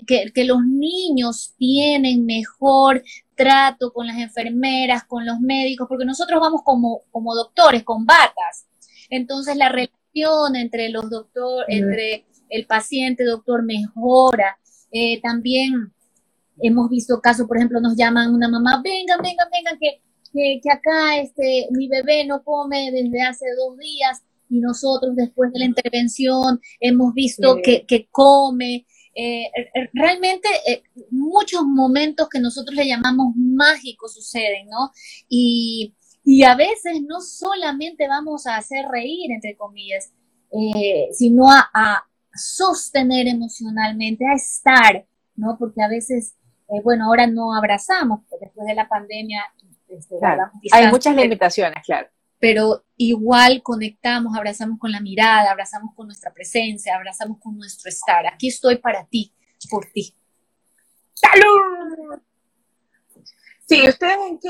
[0.05, 3.01] que, los niños tienen mejor
[3.35, 8.67] trato con las enfermeras, con los médicos, porque nosotros vamos como, como doctores, con batas.
[9.09, 14.57] Entonces la relación entre los doctores, entre el paciente, doctor, mejora.
[14.91, 15.91] Eh, también
[16.61, 20.01] hemos visto casos, por ejemplo, nos llaman una mamá, vengan, vengan, vengan, que,
[20.61, 25.59] que, acá este, mi bebé no come desde hace dos días y nosotros después de
[25.59, 28.85] la intervención hemos visto que, que, come.
[29.15, 29.49] Eh,
[29.93, 34.91] realmente eh, muchos momentos que nosotros le llamamos mágicos suceden, ¿no?
[35.29, 40.11] Y, y a veces no solamente vamos a hacer reír, entre comillas,
[41.11, 45.55] sino a, sostener emocionalmente, a estar, ¿no?
[45.57, 46.35] Porque a veces,
[46.69, 49.43] eh, bueno, ahora no abrazamos, después de la pandemia
[49.87, 50.15] este,
[50.71, 52.07] hay muchas limitaciones, claro.
[52.43, 58.27] Pero igual conectamos, abrazamos con la mirada, abrazamos con nuestra presencia, abrazamos con nuestro estar.
[58.27, 59.33] Aquí estoy para ti,
[59.69, 60.13] por ti.
[61.13, 62.19] ¡Salud!
[63.65, 64.49] Sí, ¿ustedes en qué?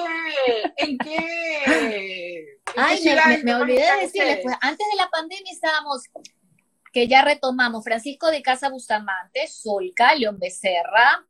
[0.78, 2.60] ¿En qué?
[2.76, 6.02] Ay, me, me, olvidé de decirles, pues antes de la pandemia estábamos
[6.92, 11.28] que ya retomamos Francisco de Casa Bustamante, Solca, León Becerra,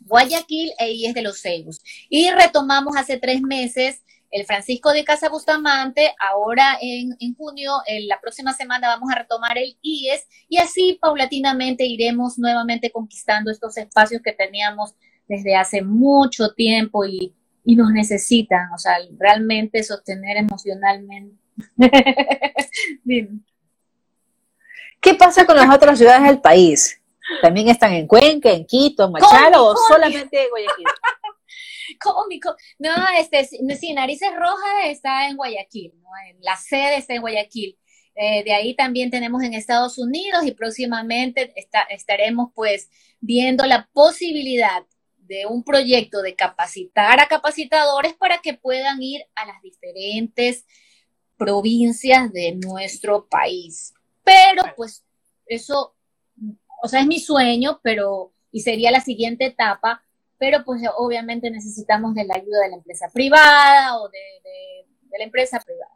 [0.00, 1.80] Guayaquil e IES de los Ceibos.
[2.10, 4.02] Y retomamos hace tres meses
[4.34, 9.56] el Francisco de Casa Bustamante, ahora en, junio, en la próxima semana vamos a retomar
[9.56, 14.96] el IES y así paulatinamente iremos nuevamente conquistando estos espacios que teníamos
[15.28, 17.32] desde hace mucho tiempo y,
[17.64, 21.36] y nos necesitan, o sea, realmente sostener emocionalmente.
[25.00, 27.00] ¿Qué pasa con las otras ciudades del país?
[27.40, 30.86] ¿También están en Cuenca, en Quito, en Machala o solamente Guayaquil?
[32.00, 32.54] Cómico.
[32.78, 36.08] No, este, sí, Narices Rojas está en Guayaquil, ¿no?
[36.40, 37.78] la sede está en Guayaquil.
[38.16, 41.52] Eh, de ahí también tenemos en Estados Unidos y próximamente
[41.90, 42.88] estaremos pues
[43.20, 44.84] viendo la posibilidad
[45.26, 50.64] de un proyecto de capacitar a capacitadores para que puedan ir a las diferentes
[51.36, 53.92] provincias de nuestro país.
[54.22, 55.04] Pero pues
[55.46, 55.96] eso,
[56.82, 60.03] o sea, es mi sueño, pero, y sería la siguiente etapa,
[60.38, 64.18] pero pues obviamente necesitamos de la ayuda de la empresa privada o de,
[65.18, 65.92] la empresa privada.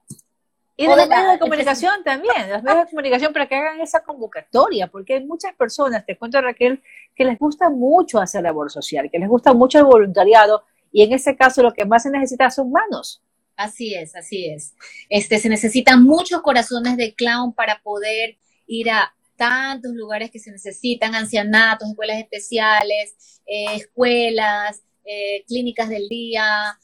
[0.77, 4.05] Y de los medios de comunicación también, los medios de comunicación para que hagan esa
[4.05, 6.81] convocatoria, porque hay muchas personas, te cuento Raquel,
[7.17, 11.13] que les gusta mucho hacer labor social, que les gusta mucho el voluntariado, y en
[11.13, 13.23] ese caso lo que más se necesita son manos.
[13.57, 14.77] Así es, así es.
[15.09, 20.51] Este, se necesitan muchos corazones de clown para poder ir a tantos lugares que se
[20.51, 26.79] necesitan, ancianatos, escuelas especiales, eh, escuelas, eh, clínicas del día,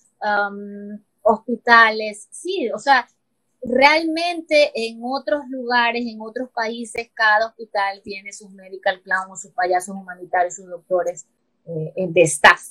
[1.21, 2.29] hospitales.
[2.31, 3.07] Sí, o sea,
[3.63, 9.95] realmente en otros lugares, en otros países, cada hospital tiene sus medical clown, sus payasos
[9.95, 11.27] humanitarios, sus doctores
[11.67, 12.63] eh, de staff.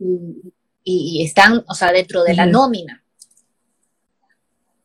[0.00, 3.04] Y, y, están, o sea, dentro de la nómina.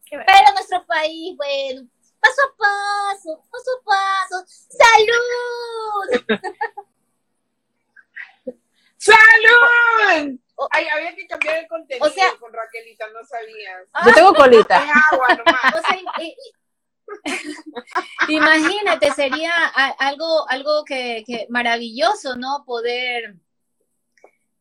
[0.10, 1.88] Pero nuestro país, bueno,
[2.20, 4.44] paso a paso, paso a paso.
[4.70, 6.08] ¡Salud!
[8.98, 10.40] ¡Salud!
[10.72, 13.88] Ay, había que cambiar el contenido o sea, con Raquelita, no sabías.
[14.06, 14.84] Yo tengo colita.
[14.84, 15.76] Es agua nomás.
[15.76, 15.96] O sea,
[18.28, 19.52] Imagínate, sería
[20.00, 22.64] algo, algo que, maravilloso, ¿no?
[22.66, 23.36] Poder,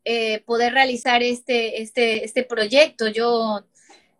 [0.05, 3.09] eh, poder realizar este, este, este proyecto.
[3.09, 3.65] Yo,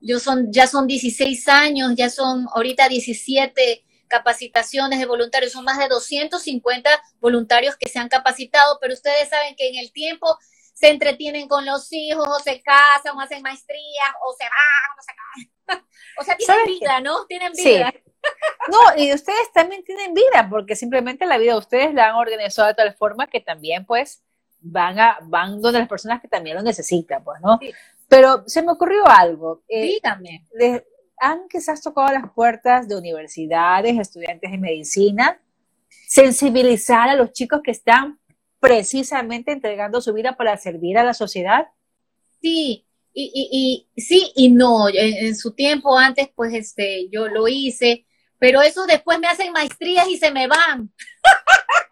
[0.01, 5.79] yo son, ya son 16 años, ya son ahorita 17 capacitaciones de voluntarios, son más
[5.79, 10.39] de 250 voluntarios que se han capacitado, pero ustedes saben que en el tiempo
[10.79, 15.03] se entretienen con los hijos, o se casan, o hacen maestrías, o se van, o
[15.03, 15.87] se casan.
[16.19, 17.27] o sea, tienen vida, ¿no?
[17.27, 17.93] Tienen vida.
[18.69, 22.67] No, y ustedes también tienen vida, porque simplemente la vida de ustedes la han organizado
[22.67, 24.23] de tal forma que también, pues,
[24.61, 27.59] van a, van donde las personas que también lo necesitan, pues, ¿no?
[28.09, 29.63] Pero se me ocurrió algo.
[29.69, 30.47] Eh, Dígame.
[31.19, 35.41] han quizás tocado las puertas de universidades, estudiantes de medicina,
[36.07, 38.19] sensibilizar a los chicos que están
[38.61, 41.69] precisamente entregando su vida para servir a la sociedad?
[42.41, 44.89] Sí, y, y, sí y no.
[44.89, 48.07] En, su tiempo antes, pues este, yo lo hice,
[48.39, 50.93] pero eso después me hacen maestrías y se me van.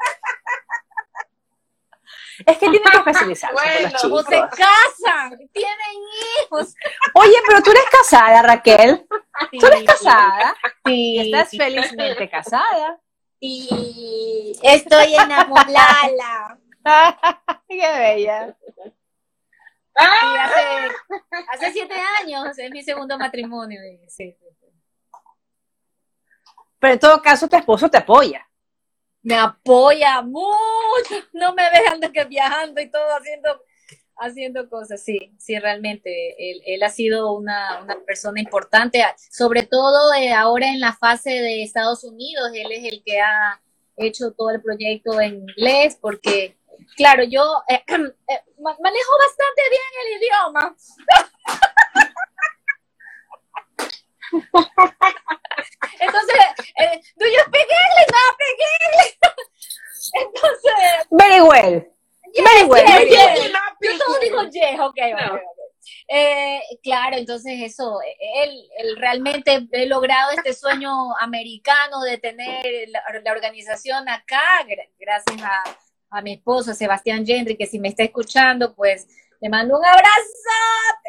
[2.44, 4.06] Es que tienen que especializarse.
[4.10, 5.96] o se casan, tienen
[6.42, 6.74] hijos.
[7.14, 9.06] Oye, pero tú eres casada, Raquel.
[9.58, 10.54] tú eres casada.
[10.84, 11.18] Sí.
[11.20, 13.00] Estás felizmente casada.
[13.40, 16.58] Y estoy enamorada.
[17.68, 18.56] Qué bella.
[19.94, 20.94] hace,
[21.52, 23.80] hace, siete años es mi segundo matrimonio.
[26.78, 28.45] Pero en todo caso, tu esposo te apoya.
[29.26, 31.16] Me apoya mucho.
[31.32, 33.60] No me dejan de que viajando y todo haciendo
[34.18, 36.62] haciendo cosas, sí, sí, realmente.
[36.64, 42.04] Él, ha sido una, persona importante, sobre todo eh, ahora en la fase de Estados
[42.04, 43.60] Unidos, él es el que ha
[43.96, 46.56] hecho todo el proyecto en inglés, porque,
[46.96, 50.76] claro, yo eh, eh, manejo bastante bien el idioma.
[56.00, 56.40] Entonces,
[57.16, 58.08] ¿do you speak English?
[58.12, 59.12] No, speak English.
[60.14, 61.06] Entonces.
[61.10, 61.86] Very well.
[62.34, 62.84] Very well.
[63.80, 64.98] Yo todo digo yes, ok,
[66.08, 67.98] Eh, claro, entonces eso,
[68.44, 74.64] él, él, realmente he logrado este sueño americano de tener la, organización acá,
[74.98, 75.62] gracias a,
[76.10, 79.08] a, mi esposo Sebastián Gendry, que si me está escuchando, pues
[79.40, 80.06] le mando un abrazo.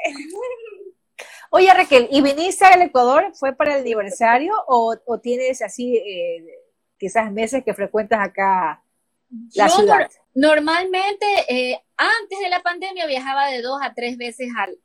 [1.51, 3.31] Oye Raquel, ¿y viniste al Ecuador?
[3.33, 6.45] ¿Fue para el aniversario o, o tienes así eh,
[6.97, 8.83] quizás meses que frecuentas acá
[9.55, 10.09] la ciudad?
[10.33, 14.77] Normalmente, eh, antes de la pandemia viajaba de dos a tres veces al,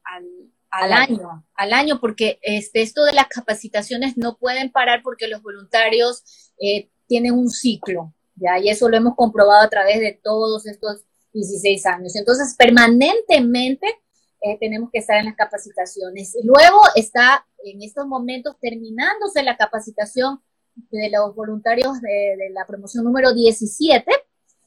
[0.70, 5.42] al, año, al año, porque este, esto de las capacitaciones no pueden parar porque los
[5.42, 8.58] voluntarios eh, tienen un ciclo, ¿ya?
[8.58, 12.16] Y eso lo hemos comprobado a través de todos estos 16 años.
[12.16, 13.86] Entonces, permanentemente
[14.42, 16.34] eh, tenemos que estar en las capacitaciones.
[16.34, 20.40] Y luego está en estos momentos terminándose la capacitación
[20.90, 24.10] de los voluntarios de, de la promoción número 17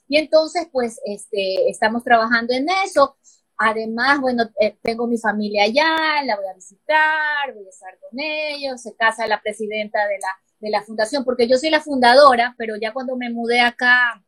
[0.07, 3.17] y entonces, pues, este, estamos trabajando en eso.
[3.57, 8.19] Además, bueno, eh, tengo mi familia allá, la voy a visitar, voy a estar con
[8.19, 10.27] ellos, se casa la presidenta de la,
[10.59, 14.21] de la fundación, porque yo soy la fundadora, pero ya cuando me mudé acá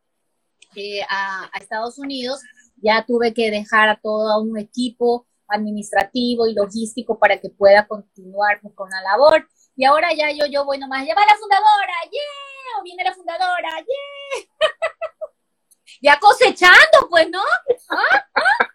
[0.75, 2.41] eh, a, Estados Unidos,
[2.77, 8.59] ya tuve que dejar a todo un equipo administrativo y logístico para que pueda continuar
[8.61, 9.47] pues, con la labor.
[9.75, 13.13] Y ahora ya yo, yo voy nomás, ya va la fundadora, yeah, o viene la
[13.13, 14.47] fundadora, yeah.
[16.01, 17.41] ya cosechando, pues, ¿no?
[17.89, 18.25] ¿Ah?
[18.35, 18.67] ¿Ah?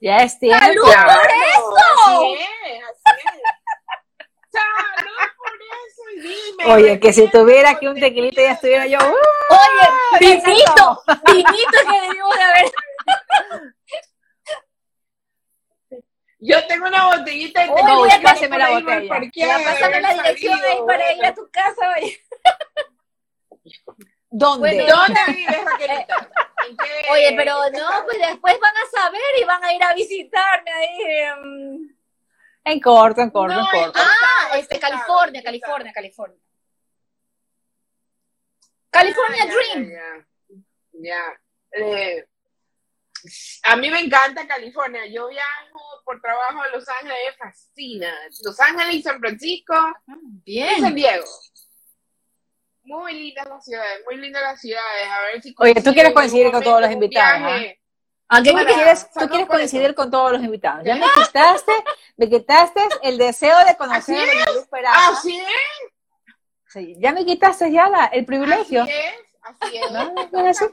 [0.00, 0.64] Ya es tiempo.
[0.64, 1.76] ¡Salud por eso!
[2.06, 3.42] Así es, así es.
[4.52, 6.02] ¡Salud por eso!
[6.14, 6.74] Y dime.
[6.74, 8.98] Oye, que si tuviera aquí un tequilito ya estuviera yo.
[8.98, 9.54] ¡uh!
[9.54, 12.72] Oye, vinito, vinito que debimos de haber.
[16.38, 17.98] Yo tengo una botellita de tequila.
[17.98, 19.30] Oye, pásame la botella.
[19.34, 22.20] Ya, pásame la dirección ahí para ir a tu casa, oye.
[24.30, 24.86] ¿Dónde?
[24.86, 26.30] ¿Dónde vives, Raquelita?
[27.10, 31.96] Oye, pero no, pues después van a saber y van a ir a visitarme ahí.
[32.64, 33.98] En corto, en corto, en corto.
[33.98, 36.38] Ah, este, California, California, California.
[38.90, 40.26] California ah, Dream.
[40.92, 41.40] Ya,
[41.72, 42.26] eh,
[43.64, 45.06] a mí me encanta California.
[45.06, 48.14] Yo viajo por trabajo a Los Ángeles, me fascina.
[48.44, 49.74] Los Ángeles y San Francisco.
[50.44, 50.78] Bien.
[50.78, 51.24] Y San Diego.
[52.84, 55.08] Muy lindas las ciudades, muy lindas las ciudades.
[55.10, 57.62] A ver si Oye, tú quieres coincidir con todos los invitados.
[58.28, 58.42] ¿Ah?
[58.42, 60.84] ¿Qué quieres, tú quieres coincidir con todos los invitados.
[60.84, 61.72] Ya me quitaste,
[62.16, 65.08] me quitaste el deseo de conocer a Doña Luz Peraza.
[65.08, 65.46] Así es.
[66.68, 68.82] Sí, ya me quitaste ya la, el privilegio.
[68.82, 69.90] Así es, así es.
[69.92, 70.48] ¿No?
[70.48, 70.64] así?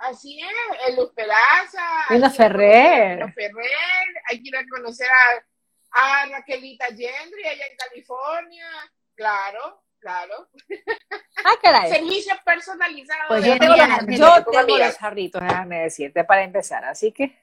[0.00, 2.06] Así es, el Luz Peraza.
[2.10, 3.24] Una Ferrer.
[3.24, 4.22] Una Ferrer.
[4.30, 5.08] Hay que ir a conocer
[5.92, 8.66] a, a Raquelita Gendry allá en California
[9.18, 10.48] Claro, claro.
[11.44, 11.90] Ah, caray.
[11.90, 13.24] Servicios personalizados.
[13.26, 16.84] Pues yo tengo, los, yo tengo los jarritos, déjame decirte, para empezar.
[16.84, 17.36] Así que,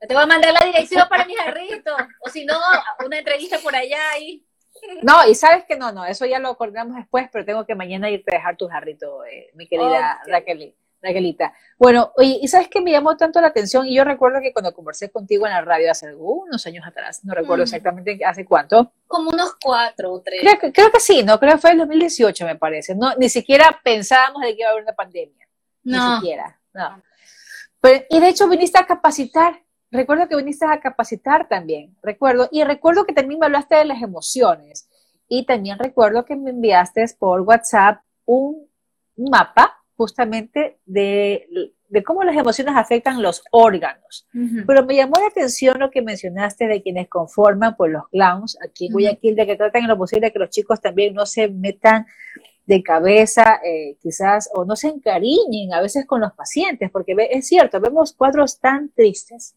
[0.00, 1.96] Te voy a mandar la dirección para mi jarrito.
[2.20, 2.58] O si no,
[3.04, 4.46] una entrevista por allá ahí.
[5.02, 8.10] no, y sabes que no, no, eso ya lo acordamos después, pero tengo que mañana
[8.10, 10.28] irte a dejar tu jarrito, eh, mi querida Ok.
[10.28, 11.52] Raquel, Raquelita.
[11.78, 13.86] Bueno, oye, ¿y sabes qué me llamó tanto la atención?
[13.86, 17.34] Y yo recuerdo que cuando conversé contigo en la radio hace unos años atrás, no
[17.34, 17.66] recuerdo Mm.
[17.66, 20.40] exactamente hace cuánto, Como unos cuatro o tres.
[20.40, 22.94] creo que, creo que sí, no, creo que fue el 2018, me parece.
[22.96, 25.46] No, ni siquiera pensábamos de que iba a haber una pandemia.
[25.84, 26.16] Ni No.
[26.16, 26.60] siquiera.
[26.74, 27.02] No.
[27.80, 29.62] Pero, y de hecho viniste a capacitar.
[29.92, 31.96] Recuerdo que viniste a capacitar también.
[32.02, 32.48] Recuerdo.
[32.50, 34.88] Y recuerdo que también me hablaste de las emociones.
[35.28, 38.68] Y también recuerdo que me enviaste por WhatsApp un
[39.16, 41.48] mapa justamente de,
[41.88, 44.28] de cómo las emociones afectan los órganos.
[44.64, 48.86] Pero me llamó la atención lo que mencionaste de quienes conforman pues, los clowns aquí
[48.86, 48.92] en.
[48.92, 52.06] Guayaquil, de que tratan en lo posible que los chicos también no se metan
[52.64, 57.48] de cabeza, eh, quizás, o no se encariñen a veces con los pacientes, porque es
[57.48, 59.56] cierto, vemos cuadros tan tristes,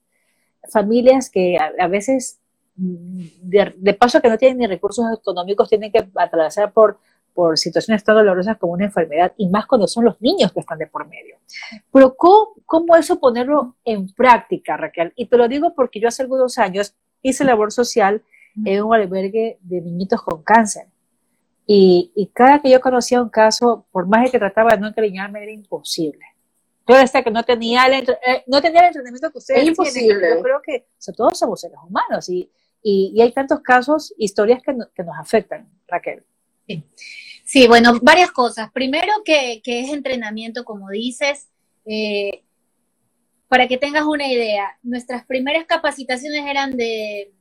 [0.72, 2.40] familias que a, a veces,
[2.78, 7.00] mm, de, de paso que no tienen ni recursos económicos, tienen que atravesar por,
[7.34, 10.78] por situaciones tan dolorosas como una enfermedad, y más cuando son los niños que están
[10.78, 11.38] de por medio.
[11.92, 15.14] Pero ¿cómo, cómo eso ponerlo en práctica, Raquel?
[15.16, 18.22] Y te lo digo porque yo hace algunos años hice labor social
[18.66, 20.88] en un albergue de niñitos con cáncer.
[21.66, 24.88] Y, y cada que yo conocía un caso, por más de que trataba de no
[24.88, 26.26] encariñarme, era imposible.
[26.88, 29.72] Yo decía que no tenía el, eh, no tenía el entrenamiento que ustedes Es tienen.
[29.88, 30.30] imposible.
[30.36, 32.52] Yo creo que o sea, todos somos seres humanos y,
[32.84, 36.26] y, y hay tantos casos, historias que, no- que nos afectan, Raquel.
[37.44, 38.72] Sí, bueno, varias cosas.
[38.72, 41.48] Primero que, que es entrenamiento, como dices.
[41.86, 42.44] eh,
[43.52, 47.34] para que tengas una idea, nuestras primeras capacitaciones eran de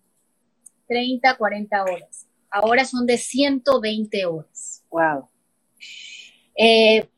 [0.88, 2.26] 30, 40 horas.
[2.50, 4.84] Ahora son de 120 horas.
[4.90, 5.28] Wow.
[6.56, 7.08] Eh,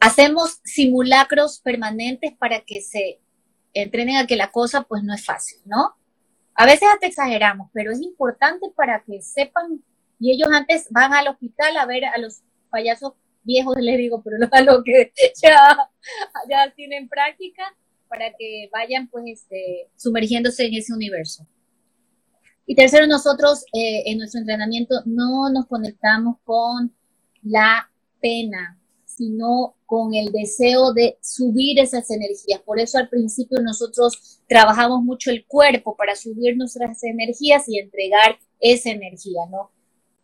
[0.00, 3.20] hacemos simulacros permanentes para que se
[3.72, 5.94] entrenen a que la cosa pues no es fácil, ¿no?
[6.54, 9.82] A veces hasta exageramos, pero es importante para que sepan,
[10.22, 14.36] y ellos antes van al hospital a ver a los payasos viejos, les digo, pero
[14.52, 15.12] a los que
[15.42, 15.90] ya,
[16.48, 17.64] ya tienen práctica,
[18.08, 21.46] para que vayan pues este, sumergiéndose en ese universo.
[22.66, 26.94] Y tercero, nosotros eh, en nuestro entrenamiento no nos conectamos con
[27.42, 32.60] la pena, sino con el deseo de subir esas energías.
[32.60, 38.38] Por eso al principio nosotros trabajamos mucho el cuerpo para subir nuestras energías y entregar
[38.60, 39.72] esa energía, ¿no?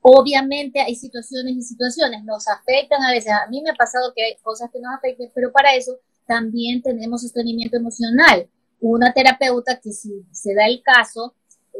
[0.00, 3.32] Obviamente hay situaciones y situaciones, nos afectan a veces.
[3.32, 6.82] A mí me ha pasado que hay cosas que nos afectan, pero para eso también
[6.82, 8.48] tenemos sostenimiento emocional.
[8.80, 11.34] Una terapeuta que si se da el caso,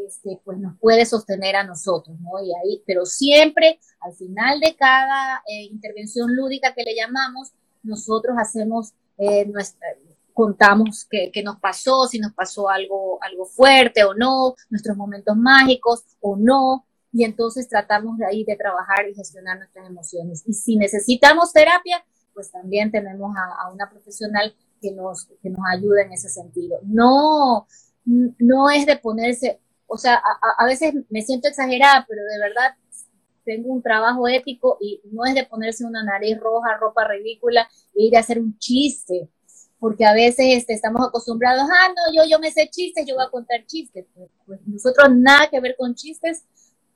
[0.06, 2.42] este, pues nos puede sostener a nosotros, ¿no?
[2.42, 7.52] Y ahí, pero siempre al final de cada eh, intervención lúdica que le llamamos,
[7.82, 9.86] nosotros hacemos eh, nuestra,
[10.32, 15.36] contamos qué, qué nos pasó, si nos pasó algo, algo fuerte o no, nuestros momentos
[15.36, 20.42] mágicos o no, y entonces tratamos de ahí de trabajar y gestionar nuestras emociones.
[20.46, 22.04] Y si necesitamos terapia,
[22.34, 26.78] pues también tenemos a, a una profesional que nos, que nos ayuda en ese sentido.
[26.84, 27.66] No,
[28.04, 32.74] no es de ponerse, o sea, a, a veces me siento exagerada, pero de verdad
[33.48, 38.04] tengo un trabajo ético y no es de ponerse una nariz roja, ropa ridícula e
[38.04, 39.30] ir a hacer un chiste,
[39.80, 43.24] porque a veces este, estamos acostumbrados, ah, no, yo, yo me sé chistes, yo voy
[43.24, 44.04] a contar chistes.
[44.14, 46.44] Pues, pues nosotros nada que ver con chistes,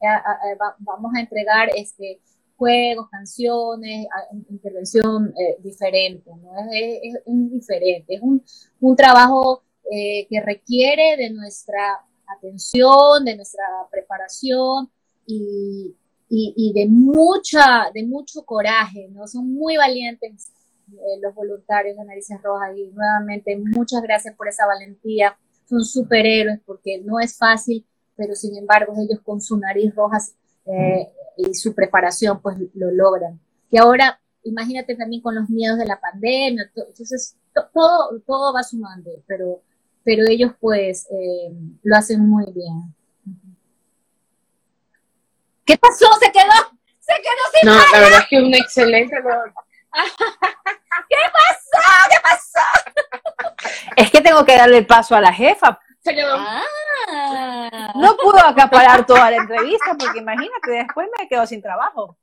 [0.02, 2.20] eh, eh, va, vamos a entregar este,
[2.56, 4.06] juegos, canciones,
[4.48, 6.52] intervención eh, diferente, ¿no?
[6.72, 8.42] Es, es, es, diferente, es un,
[8.80, 14.90] un trabajo eh, que requiere de nuestra atención, de nuestra preparación
[15.26, 15.94] y,
[16.28, 19.26] y, y, de mucha, de mucho coraje, ¿no?
[19.26, 20.52] Son muy valientes
[20.92, 25.36] eh, los voluntarios de Narices Rojas y nuevamente muchas gracias por esa valentía.
[25.68, 27.84] Son superhéroes porque no es fácil,
[28.22, 30.18] pero sin embargo ellos con su nariz roja
[30.66, 33.40] eh, y su preparación pues lo logran.
[33.68, 37.36] Y ahora imagínate también con los miedos de la pandemia, entonces
[37.72, 39.60] todo, todo va sumando, pero,
[40.04, 41.52] pero ellos pues eh,
[41.82, 42.94] lo hacen muy bien.
[45.64, 46.06] ¿Qué pasó?
[46.20, 46.78] ¿Se quedó?
[47.00, 49.16] ¿Se quedó sin No, la verdad es que es un excelente.
[51.08, 51.82] ¿Qué pasó?
[52.08, 53.72] ¿Qué pasó?
[53.96, 55.80] Es que tengo que darle el paso a la jefa.
[56.02, 56.34] Se quedó.
[56.36, 57.92] Ah.
[57.94, 62.18] No pudo acaparar toda la entrevista porque imagínate, después me quedo sin trabajo.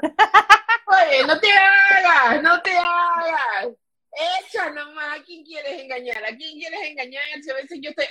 [0.00, 3.68] Oye, no te hagas, no te hagas.
[4.40, 6.24] Echa nomás, ¿a quién quieres engañar?
[6.24, 7.22] ¿A quién quieres engañar?
[7.42, 8.06] Si a veces yo estoy...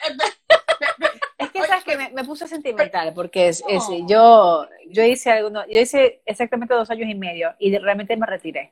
[1.38, 3.64] Es que sabes que me, me puse sentimental porque es,
[4.08, 8.72] yo, yo hice alguno, yo hice exactamente dos años y medio y realmente me retiré.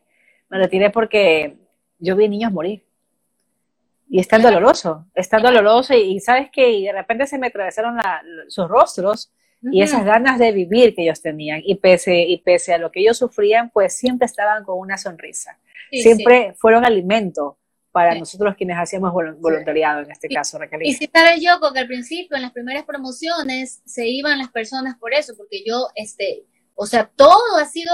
[0.49, 1.57] Me retiré porque
[1.97, 2.85] yo vi niños morir.
[4.07, 7.47] Y es tan doloroso, es tan doloroso y, sabes que y de repente se me
[7.47, 7.97] atravesaron
[8.47, 9.31] sus rostros
[9.61, 12.99] y esas ganas de vivir que ellos tenían y pese, y pese a lo que
[12.99, 15.57] ellos sufrían, pues siempre estaban con una sonrisa.
[15.91, 17.57] siempre fueron alimento
[17.95, 20.81] para nosotros quienes hacíamos voluntariado en este caso, Raquel.
[20.83, 24.97] Y si sabes yo, porque al principio en las primeras promociones se iban las personas
[24.97, 26.43] por eso, porque yo, este,
[26.73, 27.93] o sea, todo ha sido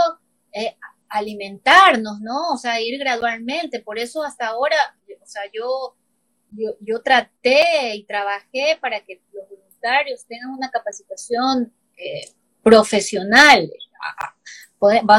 [0.53, 0.75] eh,
[1.07, 2.51] alimentarnos, ¿no?
[2.51, 4.75] O sea, ir gradualmente, por eso hasta ahora,
[5.21, 5.95] o sea, yo,
[6.51, 12.29] yo, yo traté y trabajé para que los voluntarios tengan una capacitación eh,
[12.61, 13.69] profesional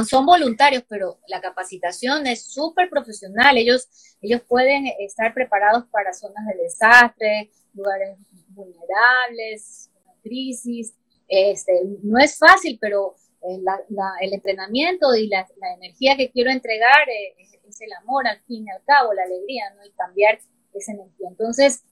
[0.07, 3.57] son voluntarios, pero la capacitación es súper profesional.
[3.57, 3.89] Ellos,
[4.21, 8.19] ellos pueden estar preparados para zonas de desastre, lugares
[8.49, 9.91] vulnerables,
[10.23, 10.95] crisis.
[11.29, 11.73] Este,
[12.03, 13.59] no es fácil, pero eh,
[14.21, 18.71] el entrenamiento y la, energía que quiero entregar eh, es, el amor al fin y
[18.71, 19.85] al cabo, la alegría, ¿no?
[19.85, 20.39] Y cambiar
[21.29, 21.85] Entonces,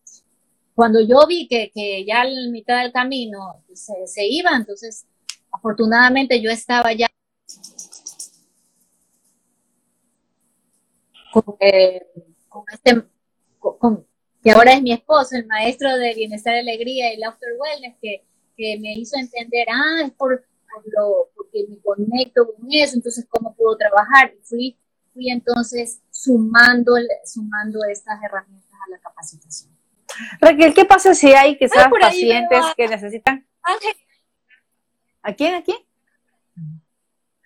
[0.75, 5.07] cuando yo vi que, que ya en mitad del camino se, se iba, entonces,
[5.53, 7.07] afortunadamente yo estaba ya
[11.33, 12.07] con, eh,
[12.73, 13.05] este,
[14.43, 18.25] que ahora es mi esposo, el maestro de bienestar y alegría y laughter wellness, que,
[18.57, 20.45] que me hizo entender, ah, es por,
[20.97, 24.33] lo, porque me conecto con eso, entonces cómo puedo trabajar.
[24.35, 24.79] Y fui,
[25.13, 28.60] fui entonces sumando, sumando estas herramientas
[28.91, 29.77] la capacitación.
[30.41, 33.47] Raquel, ¿qué pasa si hay quizás pacientes que necesitan?
[35.23, 35.55] ¿A quién?
[35.55, 35.79] ¿A quién?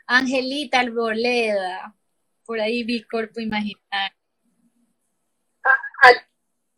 [0.06, 1.94] Angelita Arboleda
[2.44, 4.12] por ahí vi Corpo Imaginar.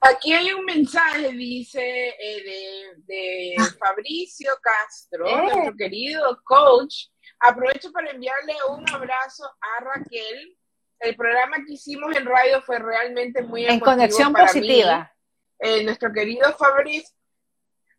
[0.00, 3.66] Aquí hay un mensaje, dice, eh, de, ah.
[3.78, 5.42] Fabricio Castro, eh.
[5.42, 7.06] nuestro querido coach.
[7.40, 10.56] Aprovecho para enviarle un abrazo a Raquel.
[10.98, 15.12] El programa que hicimos en radio fue realmente muy En conexión positiva.
[15.58, 17.16] Eh, nuestro querido Fabricio,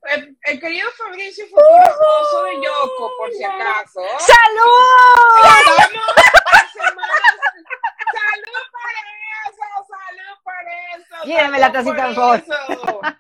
[0.04, 4.02] el, querido Fabricio fue un esposo de Yoko, por si acaso.
[4.20, 4.68] ¡Salud!
[5.42, 5.98] ¡Salud
[8.74, 8.92] por
[9.44, 9.64] eso!
[9.88, 10.64] ¡Salud por
[11.00, 11.26] eso!
[11.26, 13.18] Lléveme la tacita, por favor.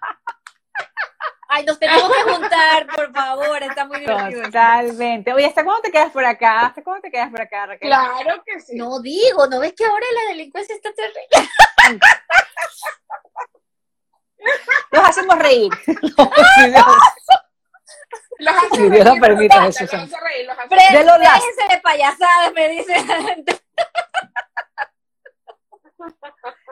[1.57, 4.43] Ay, nos tenemos que juntar, por favor, está muy divertido.
[4.43, 5.33] Totalmente.
[5.33, 6.67] Oye, ¿hasta cuándo te quedas por acá?
[6.67, 7.89] ¿Hasta cuándo te quedas por acá, Raquel?
[7.89, 8.75] Claro que sí.
[8.75, 11.49] No digo, ¿no ves que ahora la delincuencia está terrible?
[14.91, 15.71] Nos hacemos reír.
[18.39, 19.89] Los hacemos si Dios lo permite, Jesús.
[19.89, 23.59] De los de payasadas, me dice la gente.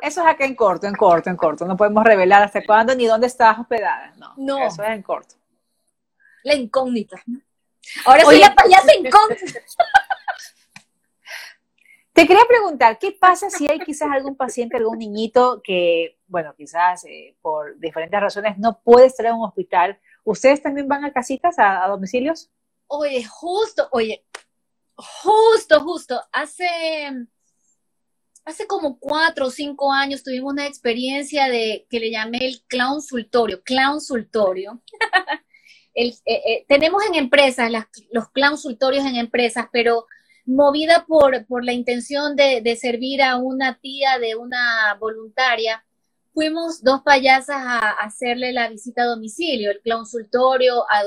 [0.01, 1.65] Eso es acá en corto, en corto, en corto.
[1.65, 4.13] No podemos revelar hasta cuándo ni dónde estás hospedada.
[4.37, 4.67] No.
[4.67, 5.35] Eso es en corto.
[6.43, 7.21] La incógnita.
[8.05, 9.59] Ahora soy la payasa incógnita.
[12.13, 17.03] Te quería preguntar, ¿qué pasa si hay quizás algún paciente, algún niñito que, bueno, quizás
[17.03, 19.99] eh, por diferentes razones no puede estar en un hospital?
[20.23, 22.49] ¿Ustedes también van a casitas, a, a domicilios?
[22.87, 24.23] Oye, justo, oye,
[24.95, 27.27] justo, justo, hace
[28.45, 33.01] hace como cuatro o cinco años tuvimos una experiencia de que le llamé el clown
[33.01, 34.81] sultorio, clown sultorio.
[35.97, 37.71] Eh, eh, tenemos en empresas
[38.11, 40.07] los clown sultorios en empresas, pero
[40.45, 45.85] movida por, por la intención de, servir a una tía de una voluntaria,
[46.33, 50.99] fuimos dos payasas a, hacerle la visita a domicilio, el consultorio a,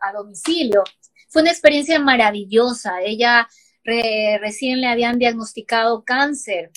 [0.00, 0.84] a, domicilio.
[1.28, 3.02] Fue una experiencia maravillosa.
[3.02, 3.48] Ella
[3.82, 6.70] recién le habían diagnosticado cáncer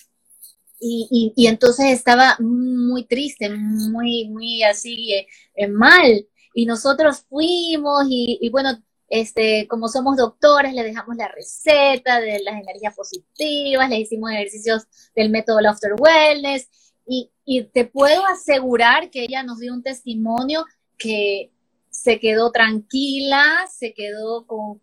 [0.80, 6.28] y, y, entonces estaba muy triste, muy, muy así eh, eh, mal.
[6.54, 12.40] Y nosotros fuimos y, y, bueno, este, como somos doctores, le dejamos la receta de
[12.44, 16.70] las energías positivas, le hicimos ejercicios del método Laughter Wellness
[17.06, 20.66] y, y te puedo asegurar que ella nos dio un testimonio
[20.98, 21.52] que
[21.90, 24.82] se quedó tranquila, se quedó con,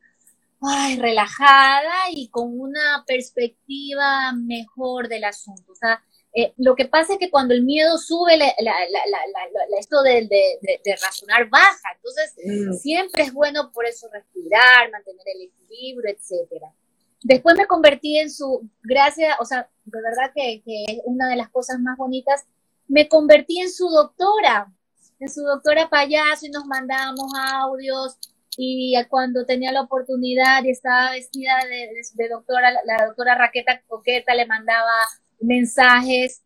[0.60, 5.72] ay, relajada y con una perspectiva mejor del asunto.
[5.72, 6.02] O sea,
[6.34, 8.72] eh, lo que pasa es que cuando el miedo sube, la, la,
[9.08, 11.88] la, esto de, de, de, razonar baja.
[11.96, 12.72] Entonces, mm.
[12.74, 16.72] siempre es bueno por eso respirar, mantener el equilibrio, etcétera.
[17.22, 21.36] Después me convertí en su, gracias, o sea, de verdad que, que es una de
[21.36, 22.44] las cosas más bonitas,
[22.86, 24.70] me convertí en su doctora,
[25.18, 28.18] en su doctora payaso y nos mandábamos audios,
[28.56, 34.46] y cuando tenía la oportunidad y estaba vestida de, doctora, la, doctora Raqueta Coqueta le
[34.46, 34.92] mandaba
[35.40, 36.42] mensajes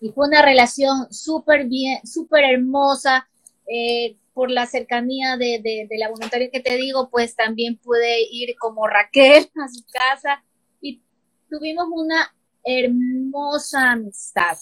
[0.00, 3.28] y fue una relación súper bien, súper hermosa.
[3.68, 8.54] Eh, por la cercanía de, de, la voluntaria que te digo, pues también pude ir
[8.58, 10.44] como Raquel a su casa
[10.82, 11.00] y
[11.48, 14.58] tuvimos una hermosa amistad.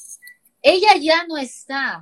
[0.62, 2.01] Ella ya no está,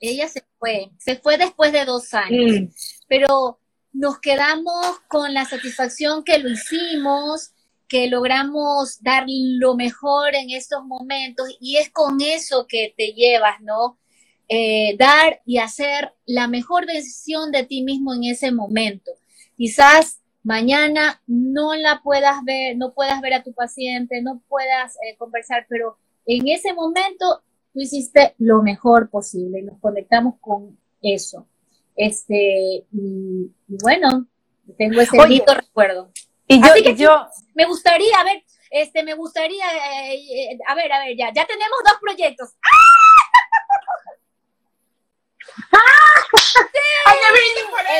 [0.00, 2.66] ella se fue, se fue después de dos años, mm.
[3.06, 3.58] pero
[3.92, 7.52] nos quedamos con la satisfacción que lo hicimos,
[7.86, 13.60] que logramos dar lo mejor en estos momentos y es con eso que te llevas,
[13.60, 13.98] ¿no?
[14.48, 19.12] Eh, dar y hacer la mejor decisión de ti mismo en ese momento.
[19.56, 25.16] Quizás mañana no la puedas ver, no puedas ver a tu paciente, no puedas eh,
[25.18, 27.42] conversar, pero en ese momento
[27.74, 31.48] tú hiciste lo mejor posible y nos conectamos con eso.
[31.96, 34.26] Este, y, bueno,
[34.78, 36.12] tengo ese bonito recuerdo.
[36.46, 39.64] Y yo, que yo, me gustaría, a ver, este, me gustaría,
[40.04, 42.54] eh, eh, a ver, a ver, ya, ya tenemos dos proyectos.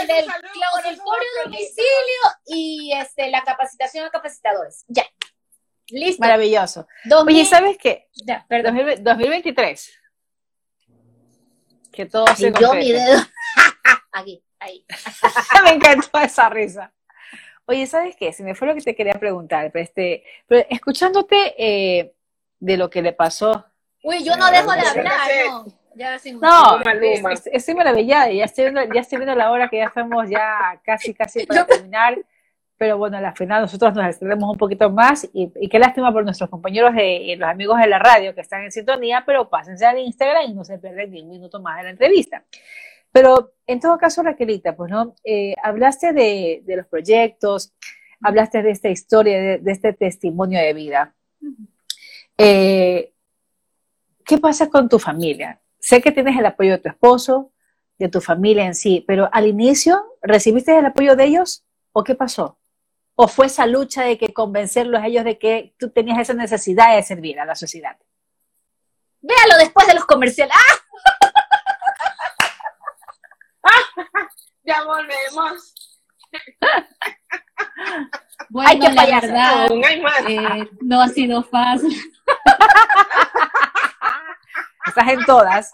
[0.00, 4.84] el del claustrorio domicilio y este, la capacitación a capacitadores.
[4.88, 5.04] Ya.
[5.88, 6.20] Listo.
[6.20, 6.86] Maravilloso.
[7.26, 8.08] Oye, ¿sabes qué?
[8.24, 8.76] Ya, perdón.
[9.00, 10.00] 2023.
[11.92, 13.20] Que todo se yo mi dedo.
[14.12, 14.84] Aquí, ahí.
[15.64, 16.92] Me encantó esa risa.
[17.66, 18.32] Oye, ¿sabes qué?
[18.32, 22.14] Se me fue lo que te quería preguntar, pero, este, pero escuchándote eh,
[22.60, 23.64] de lo que le pasó.
[24.02, 25.66] Uy, yo no dejo de hablar, no.
[25.96, 26.80] Ya no,
[27.52, 31.14] estoy maravillada, ya estoy, viendo, ya estoy viendo la hora que ya estamos ya casi,
[31.14, 32.18] casi para terminar
[32.76, 36.50] pero bueno, al final nosotros nos extendemos un poquito más y, qué lástima por nuestros
[36.50, 40.50] compañeros y los amigos de la radio que están en sintonía, pero pásense al Instagram
[40.50, 42.44] y no se pierden ni un minuto más de la entrevista.
[43.12, 47.72] Pero en todo caso, Raquelita, pues no, eh, hablaste de, los proyectos,
[48.20, 51.14] hablaste de esta historia, de, este testimonio de vida.
[52.36, 53.12] Eh,
[54.24, 55.60] ¿Qué pasa con tu familia?
[55.78, 57.52] Sé que tienes el apoyo de tu esposo,
[57.98, 62.16] de tu familia en sí, pero al inicio, ¿recibiste el apoyo de ellos o qué
[62.16, 62.58] pasó?
[63.16, 66.96] ¿O fue esa lucha de que convencerlos a ellos de que tú tenías esa necesidad
[66.96, 67.96] de servir a la sociedad?
[69.20, 70.56] Véalo después de los comerciales.
[73.62, 73.62] ¡Ah!
[74.64, 75.74] ya volvemos.
[78.48, 79.68] Bueno, la verdad,
[80.28, 81.96] eh, no ha sido fácil.
[84.86, 85.72] Estás en todas.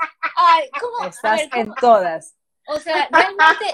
[1.09, 2.35] Estás en todas.
[2.67, 3.73] O sea, realmente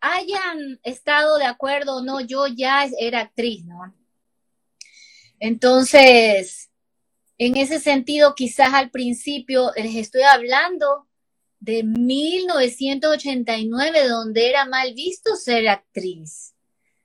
[0.00, 3.94] hayan estado de acuerdo o no, yo ya era actriz, ¿no?
[5.40, 6.70] Entonces,
[7.38, 11.08] en ese sentido, quizás al principio les estoy hablando
[11.60, 16.54] de 1989, donde era mal visto ser actriz.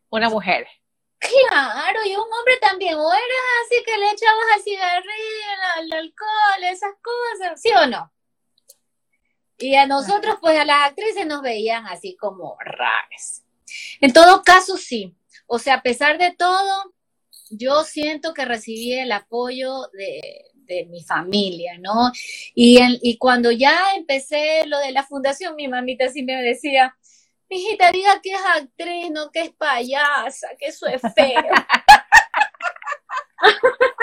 [0.09, 0.65] Una mujer.
[1.19, 3.25] Claro, y un hombre también, o eras
[3.65, 5.01] así que le echabas al cigarrillo,
[5.77, 8.13] al alcohol, esas cosas, ¿sí o no?
[9.57, 13.43] Y a nosotros, pues a las actrices nos veían así como raras.
[14.01, 15.15] En todo caso, sí.
[15.47, 16.93] O sea, a pesar de todo,
[17.49, 20.49] yo siento que recibí el apoyo de,
[20.89, 22.11] mi familia, ¿no?
[22.55, 26.95] Y, y cuando ya empecé lo de la fundación, mi mamita sí me decía,
[27.53, 31.43] hijita, diga que es actriz, no que es payasa, que eso es feo.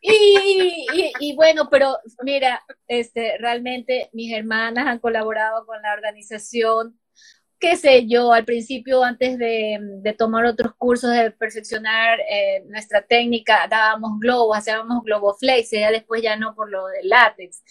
[0.00, 6.98] y, bueno, pero mira, este, realmente mis hermanas han colaborado con la organización,
[7.58, 9.78] qué sé yo, al principio antes de,
[10.18, 16.36] tomar otros cursos de perfeccionar eh, nuestra técnica, dábamos globos, hacíamos globoflex, ya después ya
[16.36, 17.62] no por lo del látex,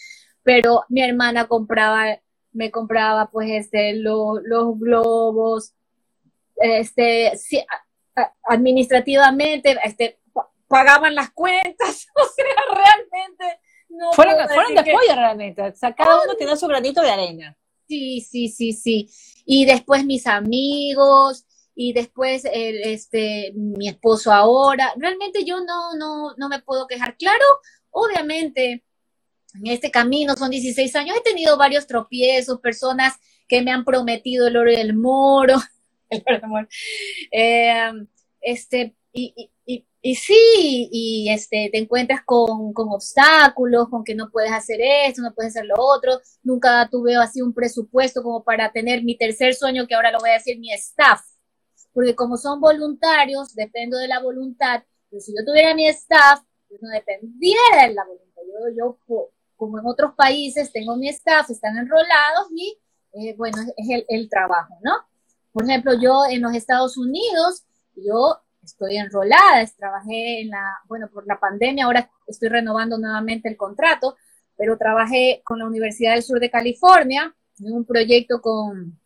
[0.43, 2.19] pero mi hermana compraba,
[2.51, 4.39] me compraba pues este, los
[4.79, 5.73] globos,
[6.55, 7.33] este,
[8.43, 10.19] administrativamente, este,
[10.67, 13.59] pagaban las cuentas, o sea, realmente
[13.91, 14.11] no.
[14.13, 17.57] Fueron, fueron de apoyo realmente, o sea, cada uno tenía su granito de arena.
[17.87, 19.09] Sí, sí, sí, sí.
[19.45, 24.93] Y después mis amigos, y después el, este, mi esposo ahora.
[24.97, 27.17] Realmente yo no, no, no me puedo quejar.
[27.17, 27.45] Claro,
[27.89, 28.83] obviamente,
[29.55, 33.15] en este camino son 16 años, he tenido varios tropiezos, personas
[33.47, 35.55] que me han prometido el oro y el moro.
[36.11, 36.67] El oro y el moro.
[37.31, 37.91] Eh,
[38.41, 39.50] este, y, y
[40.15, 45.33] sí, y este, te encuentras con, con, obstáculos, con que no puedes hacer esto, no
[45.33, 46.19] puedes hacer lo otro.
[46.43, 50.31] Nunca tuve así un presupuesto como para tener mi tercer sueño, que ahora lo voy
[50.31, 51.21] a decir, mi staff.
[51.93, 54.83] Porque como son voluntarios, dependo de la voluntad.
[55.09, 58.41] Pero si yo tuviera mi staff, pues no dependiera de la voluntad.
[58.47, 62.77] Yo, yo, como en otros países, tengo mi staff, están enrolados y,
[63.13, 64.93] eh, bueno, es el, el trabajo, ¿no?
[65.51, 71.25] Por ejemplo, yo en los Estados Unidos, yo estoy enrolada, trabajé en la, bueno, por
[71.27, 74.15] la pandemia, ahora estoy renovando nuevamente el contrato,
[74.57, 78.99] pero trabajé con la Universidad del Sur de California en un proyecto con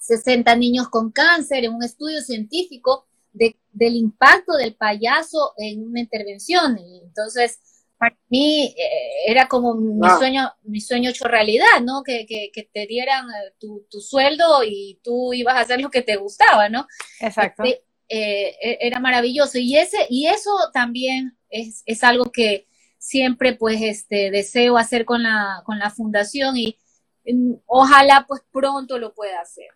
[0.00, 6.00] 60 niños con cáncer, en un estudio científico de, del impacto del payaso en una
[6.00, 6.78] intervención.
[6.78, 7.58] Y entonces,
[7.98, 12.02] para mí eh, era como mi sueño, mi sueño hecho realidad, ¿no?
[12.02, 15.90] Que, que, que te dieran eh, tu, tu, sueldo y tú ibas a hacer lo
[15.90, 16.86] que te gustaba, ¿no?
[17.20, 17.64] Exacto.
[17.64, 17.84] Este,
[18.16, 19.58] eh, e, era maravilloso.
[19.58, 25.24] Y ese, y eso también es, es algo que siempre pues este deseo hacer con
[25.24, 26.78] la, con la fundación y
[27.26, 29.68] mm, ojalá pues pronto lo pueda hacer.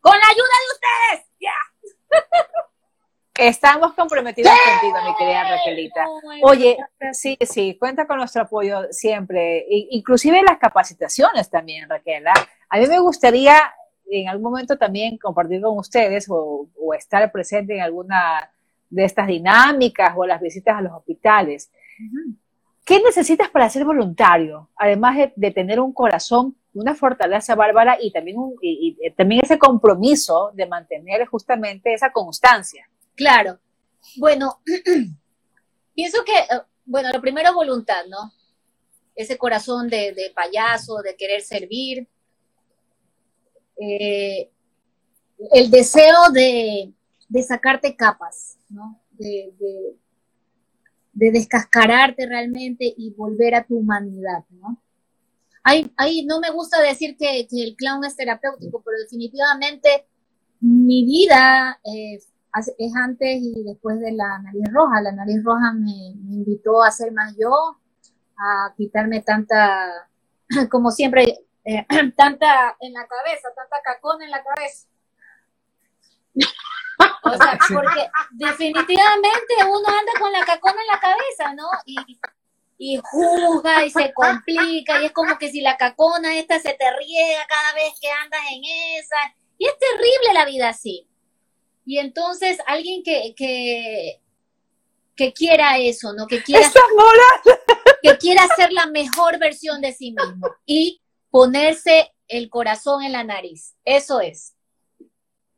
[0.00, 1.54] Con la ayuda de ustedes, ya.
[3.38, 6.06] Estamos comprometidos contigo, mi querida Raquelita.
[6.42, 6.76] Oye,
[7.12, 12.32] sí, sí, cuenta con nuestro apoyo siempre, inclusive las capacitaciones también, Raquela.
[12.68, 13.56] A mí me gustaría
[14.10, 18.50] en algún momento también compartir con ustedes o, estar presente en alguna
[18.90, 21.70] de estas dinámicas o las visitas a los hospitales.
[22.84, 24.70] ¿Qué necesitas para ser voluntario?
[24.76, 30.66] Además de, tener un corazón, una fortaleza bárbara y también, y también ese compromiso de
[30.66, 32.88] mantener justamente esa constancia.
[33.14, 33.58] Claro.
[34.16, 34.60] Bueno,
[35.94, 38.32] pienso que, eh, bueno, lo primero voluntad, ¿no?
[39.14, 42.06] Ese corazón de, payaso, de querer servir.
[43.80, 44.50] Eh,
[45.52, 46.92] el deseo de,
[47.42, 49.00] sacarte capas, ¿no?
[49.12, 49.52] De,
[51.12, 54.80] descascararte realmente y volver a tu humanidad, ¿no?
[55.64, 60.06] Ahí, no me gusta decir que, el clown es terapéutico, pero definitivamente
[60.60, 62.18] mi vida eh,
[62.78, 65.02] es antes y después de la nariz roja.
[65.02, 65.90] La nariz roja me,
[66.30, 67.76] invitó a ser más yo,
[68.38, 70.08] a quitarme tanta,
[70.70, 71.84] como siempre, eh,
[72.16, 74.88] tanta en la cabeza, tanta cacona en la cabeza.
[77.24, 81.68] O sea, porque definitivamente uno anda con la cacona en la cabeza, ¿no?
[81.84, 81.96] Y,
[82.78, 86.96] y juzga y se complica y es como que si la cacona esta se te
[86.96, 88.62] riega cada vez que andas en
[88.98, 89.16] esa.
[89.58, 91.06] Y es terrible la vida así.
[91.84, 94.22] Y entonces alguien que, que,
[95.14, 96.26] que quiera eso, ¿no?
[96.26, 96.70] Que quiera,
[98.02, 103.24] que quiera ser la mejor versión de sí mismo y ponerse el corazón en la
[103.24, 103.74] nariz.
[103.84, 104.54] Eso es.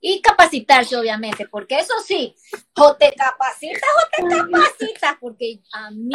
[0.03, 2.35] Y capacitarse, obviamente, porque eso sí,
[2.75, 6.11] o te capacitas o te capacitas, porque a mí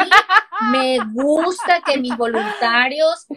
[0.72, 3.28] me gusta que mis voluntarios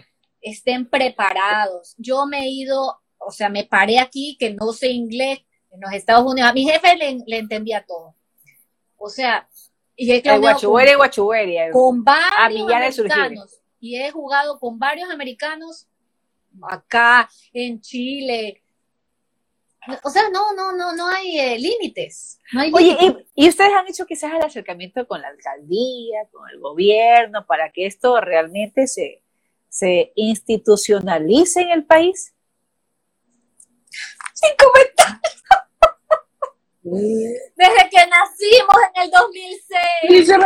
[0.40, 1.94] estén preparados.
[1.98, 5.40] Yo me he ido, o sea, me paré aquí que no sé inglés,
[5.70, 6.50] en los Estados Unidos.
[6.50, 8.14] A mi jefe le, entendía todo.
[8.96, 9.48] O sea,
[9.96, 10.40] y he con,
[11.72, 13.60] con varios americanos.
[13.80, 15.86] Y he jugado con varios americanos
[16.62, 18.62] acá, en Chile.
[20.02, 22.38] O sea, no, no, no, no hay eh, límites.
[22.72, 22.96] Oye,
[23.34, 27.86] ¿y, ustedes han hecho quizás el acercamiento con la alcaldía, con el gobierno, para que
[27.86, 29.22] esto realmente se,
[29.68, 32.34] se institucionalice en el país?
[34.34, 35.38] Sin comentarios.
[36.82, 39.80] Desde que nacimos en el 2006.
[40.08, 40.36] Dice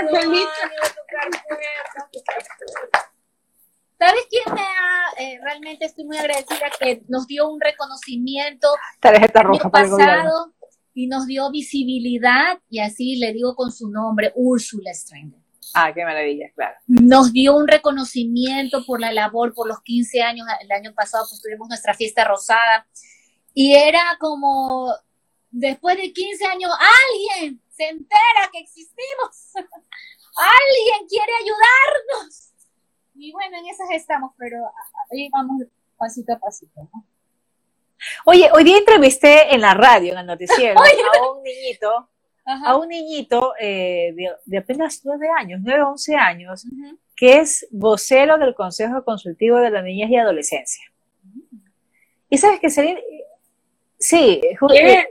[4.04, 8.66] ¿Sabes quién me ha, eh, realmente estoy muy agradecida que nos dio un reconocimiento
[8.98, 10.52] Tarjeta roja pasado
[10.92, 15.38] y nos dio visibilidad y así le digo con su nombre, Úrsula Stranger.
[15.74, 16.74] Ah, qué maravilla, claro.
[16.88, 21.40] Nos dio un reconocimiento por la labor, por los 15 años, el año pasado pues
[21.40, 22.84] tuvimos nuestra fiesta rosada
[23.54, 24.92] y era como
[25.48, 26.72] después de 15 años,
[27.30, 32.51] alguien se entera que existimos, alguien quiere ayudarnos.
[33.22, 34.56] Y bueno, en esas estamos, pero
[35.12, 35.62] ahí vamos
[35.96, 36.90] pasito a pasito.
[38.24, 40.80] Oye, hoy día entrevisté en la radio, en el noticiero,
[41.20, 42.08] a un niñito,
[42.44, 44.12] a un niñito eh,
[44.44, 46.66] de, apenas 9 años, 9 o 11 años,
[47.14, 50.84] que es vocero del Consejo Consultivo de la Niñez y Adolescencia.
[52.28, 52.98] Y sabes que sería,
[54.02, 54.40] Sí,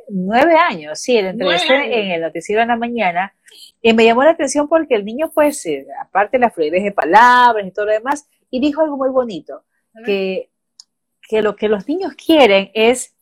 [0.10, 3.34] nueve años, sí, el entrevisté en el noticiero en la mañana
[3.82, 6.92] y me llamó la atención porque el niño, pues, eh, aparte de la fluidez de
[6.92, 9.64] palabras y todo lo demás, y dijo algo muy bonito,
[10.06, 10.50] que,
[11.28, 13.16] que lo que los niños quieren es,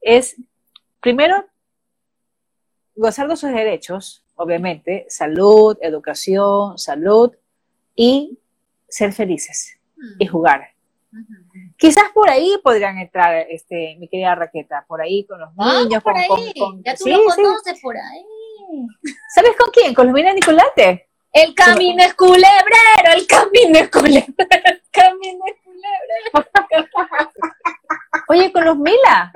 [0.00, 0.36] es,
[1.00, 1.44] primero,
[2.94, 7.32] gozar de sus derechos, obviamente, salud, educación, salud,
[7.94, 8.38] y
[8.88, 9.78] ser felices
[10.18, 10.70] y jugar.
[11.76, 16.14] Quizás por ahí podrían entrar, este, mi querida Raqueta, por ahí con los niños, con,
[16.58, 18.24] con, ya tú lo conoces por ahí.
[19.34, 19.94] ¿Sabes con quién?
[19.94, 21.08] Con los Mina Nicolate.
[21.32, 26.50] El camino es culebrero, el camino es culebrero, el camino es culebrero.
[28.28, 29.32] Oye, con los Mila.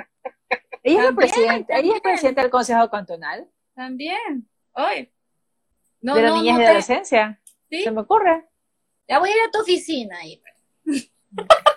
[0.84, 3.48] Ella es, presidente, ella es presidenta del Consejo Cantonal.
[3.74, 4.48] También.
[4.72, 5.12] Hoy.
[6.00, 7.40] No, de la niñez y adolescencia.
[7.68, 7.82] ¿Sí?
[7.82, 8.46] Se me ocurre.
[9.08, 10.40] Ya voy a ir a tu oficina ahí.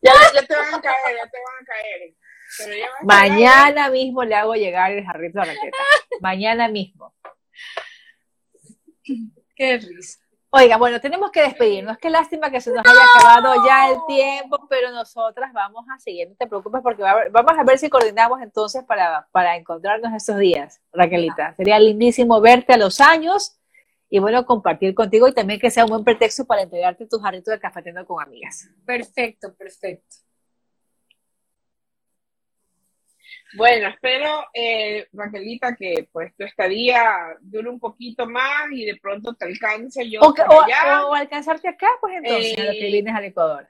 [0.00, 2.14] Ya, ya te van a caer, ya te van a caer.
[3.02, 5.76] Mañana mismo le hago llegar el jarrito de raqueta.
[6.20, 7.14] Mañana mismo.
[9.56, 10.18] Qué risa.
[10.50, 11.98] Oiga, bueno, tenemos que despedirnos.
[11.98, 16.26] Qué lástima que se nos haya acabado ya el tiempo, pero nosotras vamos a seguir,
[16.30, 19.56] no te preocupes, porque va a ver- vamos a ver si coordinamos entonces para, para
[19.56, 21.54] encontrarnos estos días, Raquelita.
[21.54, 23.60] Sería lindísimo verte a los años
[24.08, 27.50] y bueno, compartir contigo y también que sea un buen pretexto para entregarte tu jarrito
[27.50, 28.70] de cafetero con amigas.
[28.86, 30.16] Perfecto, perfecto.
[33.54, 39.34] Bueno, espero, eh, Raquelita, que pues tu estadía dure un poquito más y de pronto
[39.34, 41.06] te alcance yo O, que- o- allá.
[41.06, 43.68] o alcanzarte acá, pues entonces, a lo que Eh, vienes al Ecuador.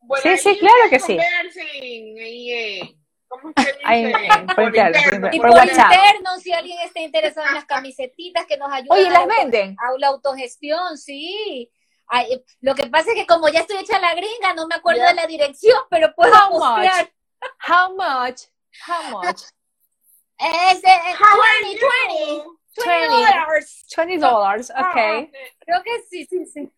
[0.00, 1.16] Bueno, sí, sí, claro que sí.
[1.18, 2.94] eh,
[3.28, 3.78] ¿cómo se dice?
[3.84, 4.12] Ahí,
[4.54, 8.56] por interno, interno, Y por por interno, si alguien está interesado en las camisetitas que
[8.56, 9.76] nos ayudan Oye, a ¿las auto- venden?
[9.78, 11.70] a la autogestión, sí.
[12.08, 15.00] Ay, lo que pasa es que como ya estoy hecha la gringa, no me acuerdo
[15.02, 15.08] Ya.
[15.10, 17.10] de la dirección, pero puedo postear.
[17.58, 18.42] How much?
[18.86, 19.42] How much?
[20.38, 22.58] Es eh, How 20, are 20, you?
[22.74, 23.06] 20 20.
[23.08, 23.84] dólares.
[23.94, 25.30] $20, dollars, okay.
[25.60, 26.70] Creo que sí, sí, sí.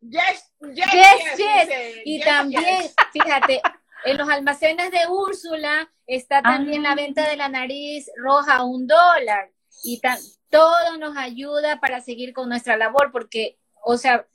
[0.00, 1.96] Yes, yes, Yes, yes, yes.
[2.04, 2.94] Y yes, también, yes.
[3.12, 3.60] fíjate,
[4.04, 6.90] en los almacenes de Úrsula está también Ah.
[6.90, 9.50] la venta de la nariz roja a un dólar.
[9.84, 10.00] Y
[10.48, 14.26] todo nos ayuda para seguir con nuestra labor, porque, o sea,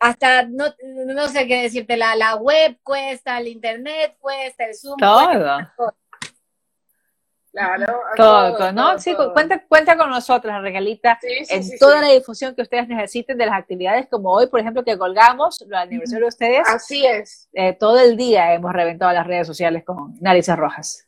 [0.00, 0.66] hasta no,
[1.06, 5.72] no sé qué decirte, la, la web cuesta, el internet cuesta, el Zoom cuesta.
[5.76, 5.94] Todo.
[7.52, 7.86] Claro,
[8.16, 8.88] Todo, todo, ¿no?
[8.90, 9.32] todo, Sí, todo.
[9.32, 12.06] cuenta, cuenta con nosotros, Regalita, Sí, sí, en sí, toda sí.
[12.08, 15.72] la difusión que ustedes necesiten de las actividades, como hoy, por ejemplo, que colgamos el
[15.72, 20.16] aniversario de ustedes, Así es, eh, todo el día hemos reventado las redes sociales con
[20.20, 21.06] narices rojas.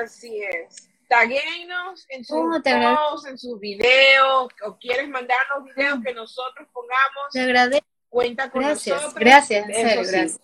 [0.00, 0.87] así es.
[1.08, 7.32] Taguenos en sus Oh, posts, en sus videos, o quieres mandarnos videos que nosotros pongamos,
[7.32, 7.86] Te agradezco.
[8.10, 9.20] cuenta con Gracias, nosotros.
[9.24, 10.10] gracias, en serio, sí.
[10.12, 10.40] gracias.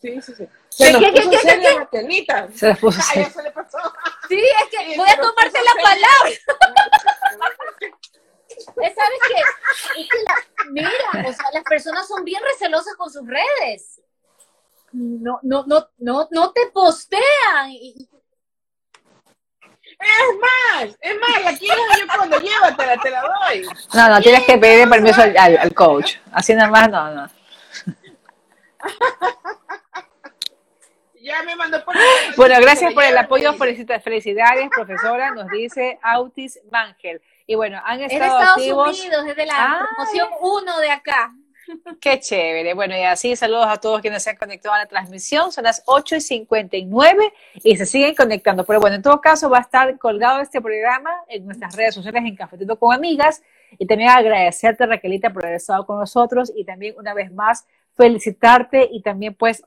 [0.00, 0.48] Sí, sí, sí.
[0.68, 1.78] Se ¿Qué, nos qué, puso qué, qué, seria qué?
[1.78, 2.48] Raquelita.
[2.54, 3.78] Se puso ya se le pasó.
[4.28, 5.82] Sí, es que Sí, voy a tomarte la seria.
[5.84, 6.30] palabra.
[8.74, 10.00] ¿Sabes qué?
[10.00, 14.00] Es que la- mira, o sea, las personas son bien recelosas con sus redes.
[14.92, 17.70] No, no, no, no, no te postean.
[17.70, 18.08] Y-
[20.02, 23.66] Es más, es más, la quieres yo cuando llévatela, te la doy.
[23.94, 26.16] No, no, tienes que pedir permiso al, al- al coach.
[26.32, 27.28] Así nada más, no, no.
[31.24, 31.94] Ya me mandó por
[32.36, 37.22] Bueno, gracias por el apoyo, felicidades, profesora, nos dice Autis Mangel.
[37.46, 38.98] Y bueno, han Es de estado Estados activos.
[39.00, 41.32] Unidos, es de la Ah, promoción 1 de acá.
[42.00, 42.74] Qué chévere.
[42.74, 45.52] Bueno, y así saludos a todos quienes se han conectado a la transmisión.
[45.52, 47.32] Son las 8 y 59
[47.62, 48.64] y se siguen conectando.
[48.64, 52.22] Pero bueno, en todo caso va a estar colgado este programa en nuestras redes sociales
[52.24, 53.42] en Cafetito con Amigas.
[53.78, 58.88] Y también agradecerte, Raquelita, por haber estado con nosotros y también una vez más felicitarte
[58.90, 59.64] y también pues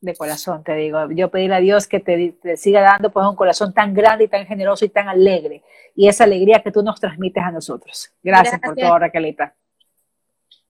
[0.00, 3.34] de corazón te digo, yo pedirle a Dios que te, te siga dando pues un
[3.34, 5.62] corazón tan grande y tan generoso y tan alegre
[5.96, 8.12] y esa alegría que tú nos transmites a nosotros.
[8.22, 8.88] Gracias, por Gracias.
[8.88, 9.54] todo, Raquelita.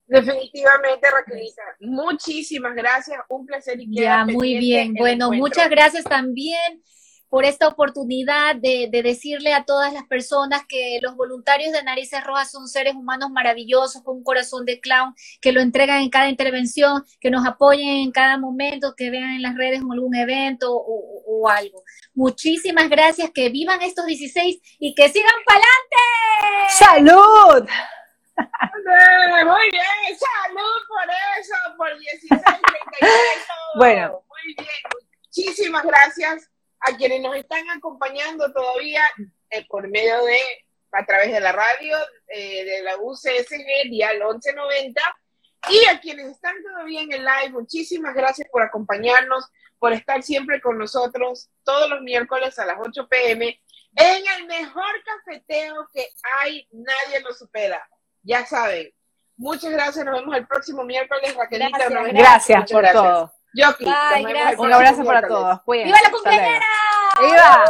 [0.09, 1.63] Definitivamente, Raquelita.
[1.81, 3.21] Muchísimas gracias.
[3.29, 4.95] Un placer y Ya, muy bien.
[4.95, 5.39] Bueno, encuentro.
[5.47, 6.83] muchas gracias también
[7.31, 12.25] por esta oportunidad de, de decirle a todas las personas que los voluntarios de Narices
[12.25, 16.31] Rojas son seres humanos maravillosos con un corazón de clown, que lo entregan en cada
[16.31, 20.79] intervención, que nos apoyen en cada momento, que vean en las redes algún evento o,
[20.81, 21.83] o- o algo.
[22.15, 27.19] Muchísimas gracias, que vivan estos 16 y que sigan para adelante.
[27.59, 27.69] ¡Salud!
[28.39, 31.05] Muy bien, salud por
[31.39, 32.67] eso, por 16, 33,
[33.01, 33.57] todo.
[33.77, 34.25] Bueno.
[34.29, 34.69] Muy bien,
[35.25, 39.03] muchísimas gracias a quienes nos están acompañando todavía
[39.51, 40.39] eh, por medio de,
[40.93, 41.97] a través de la radio,
[42.29, 45.01] eh, de la UCSG, Dial 1190,
[45.71, 50.61] y a quienes están todavía en el live, muchísimas gracias por acompañarnos, por estar siempre
[50.61, 53.61] con nosotros todos los miércoles a las 8 pm
[53.97, 57.85] en el mejor cafeteo que hay, nadie lo supera.
[58.23, 58.91] Ya saben.
[59.37, 61.69] Muchas gracias, nos vemos el próximo miércoles, Raquelita.
[61.79, 62.19] Gracias, nos vemos.
[62.21, 63.03] Gracias por gracias.
[63.05, 63.33] todo.
[63.55, 64.51] Yoki, Bye, nos vemos el gracias.
[64.51, 65.29] Un próximo abrazo para miércoles.
[65.43, 65.63] todos.
[65.63, 65.87] Cuídense.
[65.87, 66.67] ¡Viva la cumpleañera!
[67.21, 67.65] ¡Viva!